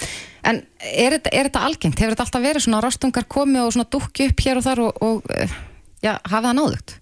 [0.47, 2.01] en er þetta, er þetta algengt?
[2.01, 5.01] Hefur þetta alltaf verið svona rostungar komið og svona dukki upp hér og þar og,
[5.07, 5.57] og eh,
[6.05, 6.97] já, hafið það náðugt?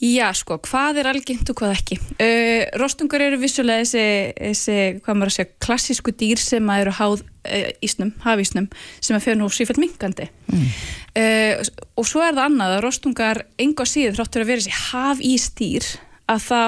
[0.00, 1.98] Já, sko, hvað er algengt og hvað ekki?
[2.16, 4.04] Uh, rostungar eru vissulega þessi,
[4.38, 8.70] þessi, hvað maður að segja, klassísku dýr sem að eru háð uh, ísnum, hafísnum,
[9.04, 10.30] sem að fyrir nú sífælt minkandi.
[10.48, 11.60] Uh,
[12.00, 15.90] og svo er það annað að rostungar enga síður þráttur að vera þessi hafísdýr
[16.30, 16.62] að þá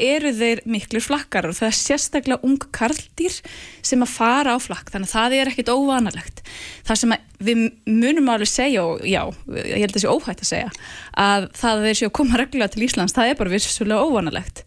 [0.00, 3.36] eru þeir miklu flakkar og það er sérstaklega ung karldýr
[3.84, 6.42] sem að fara á flakk þannig að það er ekkit óvanalegt.
[6.88, 9.22] Það sem við munum alveg segja og já,
[9.58, 10.74] ég held að þessi óhætt að segja
[11.26, 14.64] að það að þeir séu að koma reglulega til Íslands það er bara vissulega óvanalegt.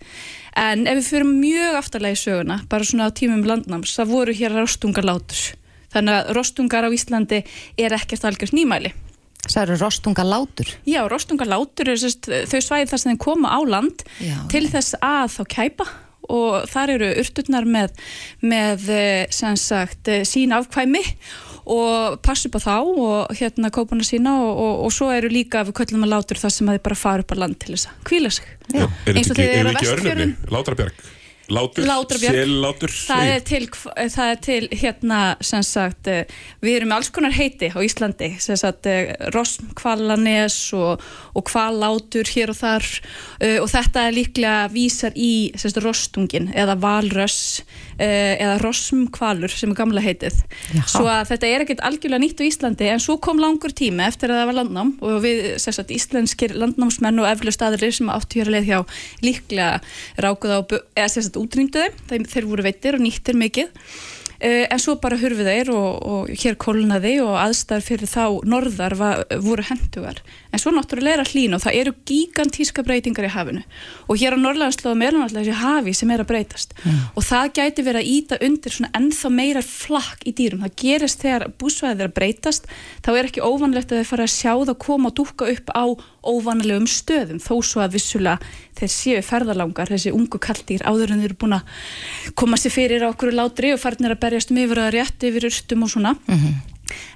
[0.55, 4.35] En ef við fyrir mjög aftarlega í söguna bara svona á tímum landnáms það voru
[4.35, 5.55] hér rostungarlátur
[5.95, 7.41] þannig að rostungar á Íslandi
[7.79, 8.93] er ekkert algjörst nýmæli
[9.45, 10.71] Það eru rostungar látur.
[10.89, 14.39] Já, rostungarlátur er sérst, þau svæði þar sem þeim koma á land Já.
[14.51, 15.87] til þess að þá kæpa
[16.33, 17.99] og þar eru urturnar með,
[18.41, 21.03] með eh, sem sagt eh, sín afkvæmi
[21.65, 25.63] og passu upp á þá og hérna kópana sína og, og, og svo eru líka
[25.65, 27.89] við köllum að látur þar sem að þið bara fara upp á land til þess
[27.89, 28.49] að kvíla sig.
[28.69, 28.85] Já.
[28.85, 31.85] Er Eins og þetta ekki, eru er Látur?
[32.19, 32.89] Sellátur?
[32.89, 36.25] Það er til, það er til hérna sem sagt, eh,
[36.63, 41.03] við erum með alls konar heiti á Íslandi, sem sagt eh, Rossnkvalanes og,
[41.35, 42.87] og kvalátur hér og þar
[43.61, 47.61] og þetta er líklega vísar í sem sagt, rostungin eða valröss
[47.99, 50.41] eða rossmkvalur sem er gamla heitið.
[50.73, 50.87] Jaha.
[50.89, 54.31] Svo að þetta er ekkert algjörlega nýtt á Íslandi en svo kom langur tími eftir
[54.31, 58.41] að það var landnám og við sem sagt, íslenskir landnámsmenn og eflust aðrir sem áttu
[58.41, 58.79] hér að leið hjá
[59.25, 59.69] líklega
[60.25, 60.59] rákuð á,
[60.95, 63.73] eða sem sagt útrýmdu þeim, þeim þeir voru veittir og nýttir mikið.
[64.35, 68.97] Uh, en svo bara hurfu þeir og, og hér kólnaði og aðstæður fyrir þá norðar
[68.99, 70.19] var, voru hendugar
[70.55, 73.63] en svo náttúrulega er að hlýna og það eru gigantíska breytingar í hafinu.
[74.07, 76.75] Og hér á Norrlandslóðum er náttúrulega þessi hafi sem er að breytast.
[77.15, 80.65] Og það gæti verið að íta undir svona ennþá meira flakk í dýrum.
[80.65, 82.69] Það gerist þegar búsvæðið er að breytast
[83.05, 85.85] þá er ekki óvanlegt að þeir fara að sjá það koma og dúkka upp á
[86.25, 91.29] óvanlegum stöðum þó svo að vissulega þeir séu ferðalangar, þessi ungu kalldýr áður en þeir
[91.29, 91.83] eru búin að
[92.39, 95.49] koma sér fyrir á okkur látri og farnir að berjast um yfir að rétt yfir
[95.51, 96.15] urstum og svona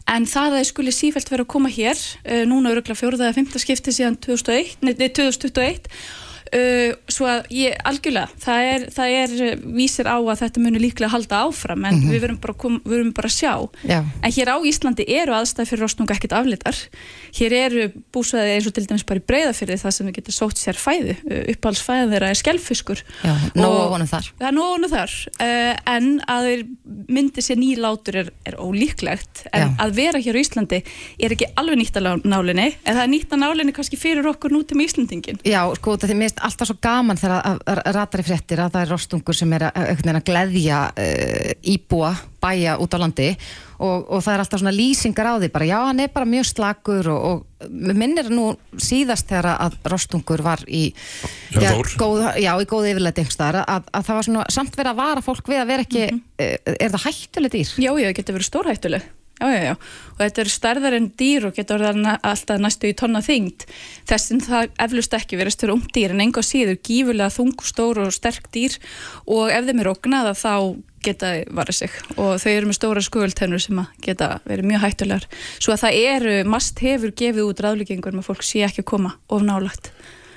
[0.09, 3.37] en það að þeir skuli sífælt vera að koma hér uh, núna öruglega fjóruða eða
[3.37, 5.89] fymta skipti síðan 2001, nei, nei, 2021
[6.49, 10.79] Uh, svo að ég, algjörlega það er, það er uh, vísir á að þetta muni
[10.81, 13.51] líklega halda áfram en við verum bara, kom, við verum bara að sjá.
[13.85, 13.99] Já.
[14.25, 16.79] en hér á Íslandi eru aðstæð fyrir rostnunga ekkert aflitar
[17.37, 17.83] hér eru
[18.15, 21.15] búsvæði eins og til dæmis bara í breyðafyrði það sem við getum sótt sér fæði
[21.19, 26.09] uh, uppáhaldsfæði þeirra er skelfiskur Já, nóg Og- það er nóg honum þar uh, en
[26.33, 26.49] að
[27.13, 29.45] myndi sér nýlátur er, er ólíklegt.
[29.53, 29.69] En Já.
[29.85, 30.81] að vera hér á Íslandi
[31.19, 34.53] er ekki alveg nýtt að nálinni en það er nýtt að nálinni kannski fyrir okkur
[34.57, 35.97] nútum Íslandingin Já, sko,
[36.39, 39.89] mist alltaf svo gaman þegar að, ratari fréttir að það er rostungur sem er að,
[40.13, 43.29] að gleðja uh, íbúa, bæja út á landi
[43.79, 46.47] og, og það er alltaf svona lýsingar á því bara, já, hann er bara mjög
[46.49, 50.89] slakur og, og minnir nú síðast þegar að rostungur var í
[51.49, 53.61] Já, góð, já, í góð yfirleiti að,
[53.91, 56.93] að það var svona samt verið að vara fólk við að vera ekki, uh, er
[56.95, 57.73] það hættuleg dýr?
[57.79, 59.09] Já, já, það getur verið stórhættuleg.
[59.39, 59.75] Já, já, já.
[60.17, 63.65] Og þetta eru stærðar en dýr og getur alltaf næstu í tonna þyngd.
[64.09, 68.11] Þessin það eflust ekki verið störu ung dýr en enga síður gífulega þung, stór og
[68.15, 68.75] sterk dýr
[69.31, 70.53] og ef þeim er ógnaða þá
[70.99, 75.27] geta varað sig og þau eru með stóra skuðultennur sem að geta verið mjög hættulegar.
[75.55, 79.13] Svo að það eru, mast hefur gefið út ráðlíkingur með fólk sé ekki að koma
[79.31, 79.93] of nálagt.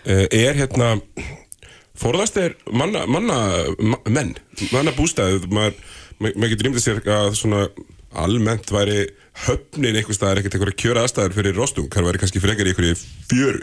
[0.07, 0.94] Uh, er hérna
[1.98, 3.38] forðast er manna, manna
[3.78, 4.36] ma, menn,
[4.70, 5.78] manna bústæð maður
[6.18, 7.66] ma, ma getur rýmdið sér að svona
[8.15, 9.07] almennt væri
[9.47, 12.97] höfnin einhvers staðar ekkert einhverja kjöra aðstæður fyrir rostung, það væri kannski frekar í einhverju
[13.33, 13.61] fjöru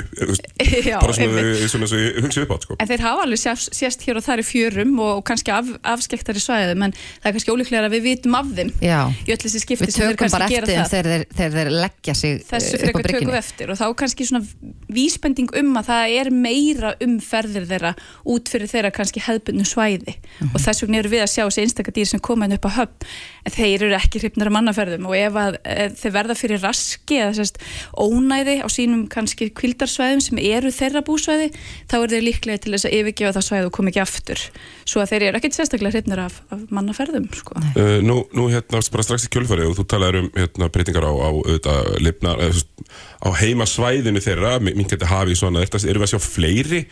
[0.90, 2.78] Já, bara svona, svona, svona, svona hugsa upp átt sko.
[2.82, 6.42] En þeir hafa alveg sést, sést hér og þar í fjörum og kannski af, afskektari
[6.42, 8.98] svæðum en það er kannski ólíklega að við vitum af þeim Já.
[9.14, 10.90] í öll þessi skipti sem þeir kannski gera það.
[10.96, 14.28] þegar þeir, þeir leggja sig þessu upp á frekar tökum við eftir og þá kannski
[14.32, 14.44] svona
[14.90, 17.94] vísbending um að það er meira um ferðir þeirra
[18.26, 20.54] út fyrir þeirra kannski hefðbundnu svæði Mhm.
[20.56, 22.72] og þess vegna eru við að sjá þessi einstakar dýr sem koma inn upp á
[22.80, 23.08] höfn
[23.46, 25.58] en þeir eru ekki hrifnir af mannaferðum og ef að
[26.00, 27.60] þeir verða fyrir raski eða sérst
[27.98, 31.50] ónæði á sínum kannski kvildarsvæðum sem eru þeirra búsvæði
[31.90, 34.46] þá eru þeir líklega til þess að yfirgefa það svæði og koma ekki aftur
[34.90, 37.60] svo að þeir eru ekkert sérstaklega hrifnir af, af mannaferðum sko.
[37.76, 41.14] Uh, nú, nú hérna bara strax í kjölfari og þú talaður um hérna, breytingar á,
[41.14, 46.14] á, auðvitað, lifnar, eða, veist, á heimasvæðinu þeirra, minn geti hafið svona, erum við að
[46.16, 46.84] sjá fleiri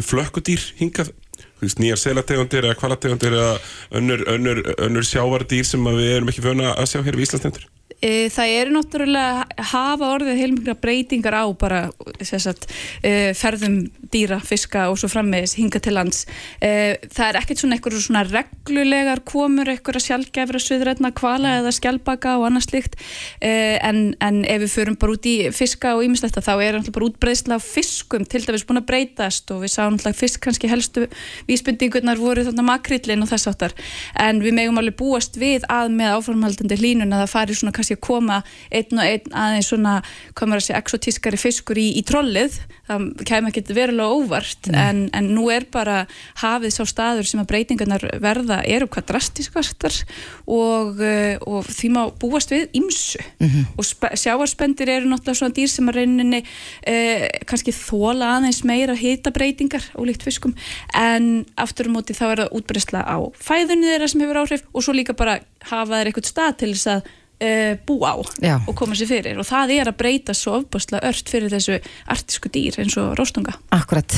[0.00, 1.12] flökkudýr hingað,
[1.78, 3.52] nýjar selategundir eða kvalategundir eða
[3.98, 7.68] önnur, önnur, önnur sjávardýr sem að við erum ekki vöna að sjá hér við Íslandstendur.
[8.02, 11.82] E, Það eru náttúrulega hafa orðið heilmikla breytingar á bara
[12.22, 12.66] sagt,
[13.02, 16.24] e, ferðum dýra, fiska og svo frammeðis hinga til lands.
[16.60, 22.36] E, Það er ekkert svona eitthvað svona reglulegar komur eitthvað sjálfgefra suðrætna kvala eða skjálpaka
[22.40, 22.98] og annað slíkt.
[23.40, 26.96] E, en, en ef við förum bara út í fiska og ímisletta þá er náttúrulega
[26.98, 30.70] bara útbreyðsla á fiskum til dæmis búin að breytast og við sáum náttúrulega fisk kannski
[30.70, 31.06] helstu
[31.48, 33.74] vísbendingunar voru þarna makrillin og þess áttar
[34.20, 37.91] en við megum alveg búast við að með áformhaldandi hlínun að það fari svona kannski
[37.96, 39.96] að koma einn og einn aðeins svona,
[40.40, 45.28] maður að segja, exotískari fiskur í, í trollið, það kemur ekki verulega óvart en, en
[45.36, 46.02] nú er bara
[46.42, 49.96] hafið sá staður sem að breytingarnar verða eru hvað drastiskastar
[50.46, 53.22] og, uh, og því má búast við ymsu
[53.78, 58.96] og spe- sjávarspendir eru náttúrulega svona dýr sem að rauninni uh, kannski þóla aðeins meira
[58.98, 60.54] hitabreytingar ólíkt fiskum
[60.94, 64.84] en aftur á móti þá er það útbreysla á fæðunni þeirra sem hefur áhrif og
[64.84, 65.38] svo líka bara
[65.70, 67.10] hafa þeir eitthvað stað til þess að
[67.42, 68.56] uh, búa á Já.
[68.62, 69.40] og koma sér fyrir.
[69.42, 71.78] Og það er að breyta svo ofbúrslega ört fyrir þessu
[72.10, 74.16] artísku dýr eins og róstunga Akkurat,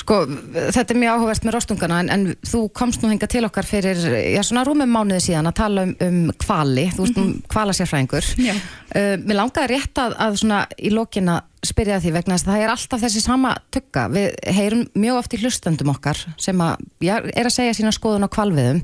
[0.00, 3.68] sko þetta er mjög áhugavert með rostungana en, en þú komst nú hinga til okkar
[3.68, 4.00] fyrir
[4.34, 9.12] já, svona rúmum mánuði síðan að tala um, um kvali, þú veist um kvalasérfræðingur uh,
[9.26, 12.64] Mér langaði rétt að, að svona í lokin að spyrja því vegna þess að það
[12.64, 17.16] er alltaf þessi sama tugga, við heyrum mjög oft í hlustendum okkar sem að, já,
[17.18, 18.82] er að segja sína skoðun á kvalviðum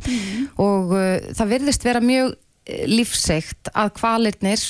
[0.62, 2.34] og uh, það virðist vera mjög
[2.66, 4.62] eh, lífseikt að kvalirnir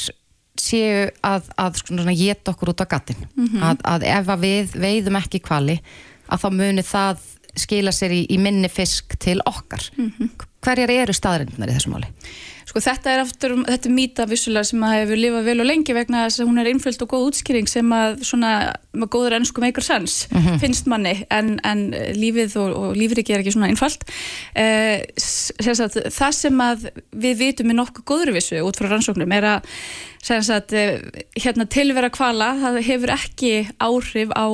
[0.62, 1.80] séu að, að
[2.14, 3.22] geta okkur út á gattin
[3.64, 5.78] að, að ef að við veiðum ekki kvali
[6.28, 7.22] að þá muni það
[7.56, 9.82] skila sér í, í minni fisk til okkar.
[10.62, 12.08] Hverjar eru staðarindunar í þessu máli?
[12.72, 15.92] Sko þetta er aftur, þetta er mýta vissulega sem að hefur lifað vel og lengi
[15.92, 18.52] vegna þess að hún er einföld og góð útskýring sem að svona,
[18.96, 20.14] með góður ennsku meikar sens,
[20.62, 21.82] finnst manni en, en
[22.16, 24.06] lífið og, og lífriki er ekki svona einfalt.
[24.56, 29.50] Eh, sagt, það sem að við vitum með nokkuð góður vissu út frá rannsóknum er
[29.58, 29.76] að
[30.22, 30.70] Sagt,
[31.34, 33.48] hérna, tilvera kvala það hefur ekki
[33.82, 34.46] áhrif á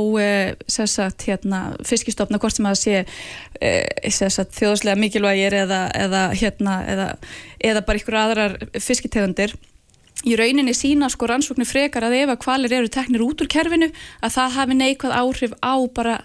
[0.65, 3.03] sagt, hérna, fiskistofna hvort sem að sé
[4.09, 7.09] sagt, þjóðslega mikilvægir eða, eða, hérna, eða,
[7.61, 9.55] eða bara ykkur aðrar fiskitegundir
[10.27, 13.91] í rauninni sína sko rannsóknir frekar að ef að kvalir eru teknir út úr kerfinu
[14.25, 16.17] að það hafi neikvæð áhrif á bara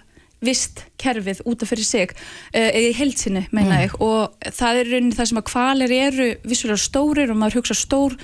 [0.44, 2.14] vist kerfið út af fyrir sig
[2.52, 4.04] eða í heilsinni meina ég mm.
[4.04, 8.16] og það er rauninni það sem að kvalir eru vissulega stórir og maður hugsa stór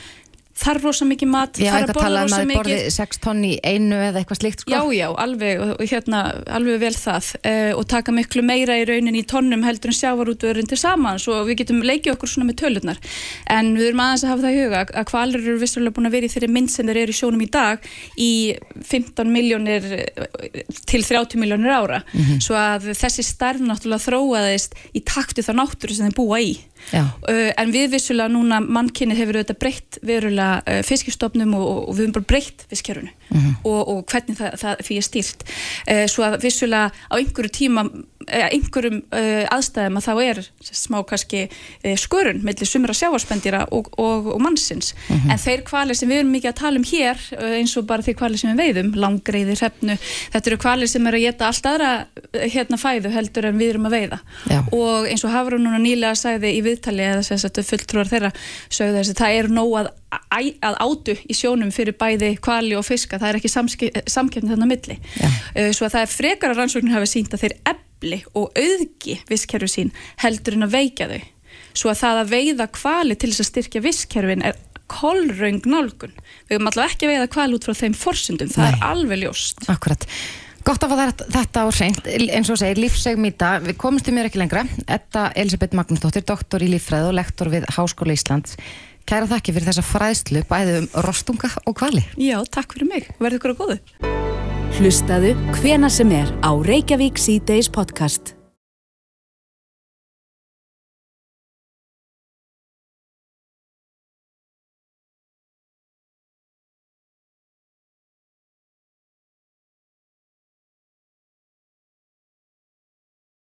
[0.60, 2.50] þarf rosa mikið mat, já, þarf að borða rosa mikið.
[2.50, 4.72] Já, eitthvað tala um að borði 6 tonni í einu eða eitthvað slíkt sko.
[4.72, 6.20] Já, já, alveg, hérna,
[6.58, 10.70] alveg vel það uh, og taka miklu meira í raunin í tonnum heldur en sjávarútvörin
[10.70, 13.00] til samans og við getum leikið okkur svona með tölurnar.
[13.50, 16.16] En við erum aðeins að hafa það í huga að kvalir eru vissulega búin að
[16.18, 17.90] vera í þeirri mynd sem þeir eru í sjónum í dag
[18.20, 18.30] í
[18.92, 19.88] 15 miljónir
[20.90, 22.02] til 30 miljónir ára.
[22.12, 22.42] Mm -hmm.
[22.44, 26.58] Svo að þessi starf náttúrulega þróaðist í takti þá náttúru sem þeir búa í.
[26.90, 32.06] Uh, en við vissulega núna mannkynni hefur auðvitað breytt verulega uh, fiskistofnum og, og við
[32.06, 33.52] höfum bara breytt fiskjörunu mm -hmm.
[33.64, 37.90] og, og hvernig það, það er stýrt uh, svo að vissulega á einhverju tíma
[38.30, 38.98] einhverjum
[39.50, 41.48] aðstæðum að þá er smá kannski
[41.96, 45.32] skurun mellir sumra sjáarspendira og, og mannsins mm -hmm.
[45.32, 47.16] en þeir kvalir sem við erum mikið að tala um hér
[47.56, 49.96] eins og bara þeir kvalir sem við veiðum langreiði, hrefnu,
[50.32, 53.86] þetta eru kvalir sem er að geta allt aðra hérna fæðu heldur en við erum
[53.86, 54.18] að veiða
[54.50, 54.60] Já.
[54.72, 58.30] og eins og Hafrún núna nýlega sagði í viðtali eða þess að fulltrúar þeirra
[58.70, 59.90] sögðu þess að það er nóg að,
[60.68, 64.96] að átu í sjónum fyrir bæði kvali og fiska, það er ekki samkjöfni þarna milli.
[65.20, 65.30] Ja.
[65.56, 69.20] Uh, svo að það er frekar að rannsóknir hafa sínt að þeir ebli og auðgi
[69.28, 69.94] visskerfi sín
[70.24, 71.20] heldur en að veikja þau.
[71.70, 74.58] Svo að það að veiða kvali til þess að styrkja visskerfin er
[74.90, 76.14] kolraung nálgun.
[76.48, 78.72] Við höfum alltaf ekki veiða kvali út frá þeim forsundum, það Nei.
[78.72, 79.62] er alveg ljóst.
[79.70, 80.06] Akkurat.
[80.66, 84.66] Gott að fá þetta á reynd, eins og segir, lífsegmýta, við komumstu mér ekki lengra.
[84.84, 88.58] Þetta Elisabeth Magnúsdóttir, doktor í líffræð og lektor við Háskóla Íslands.
[89.08, 92.04] Kæra þakki fyrir þessa fræðslu, bæðið um rostunga og kvali.
[92.20, 93.08] Já, takk fyrir mig.
[93.18, 93.78] Verður ykkur á góðu.
[94.80, 98.36] Hlustaðu hvena sem er á Reykjavík C-Days podcast.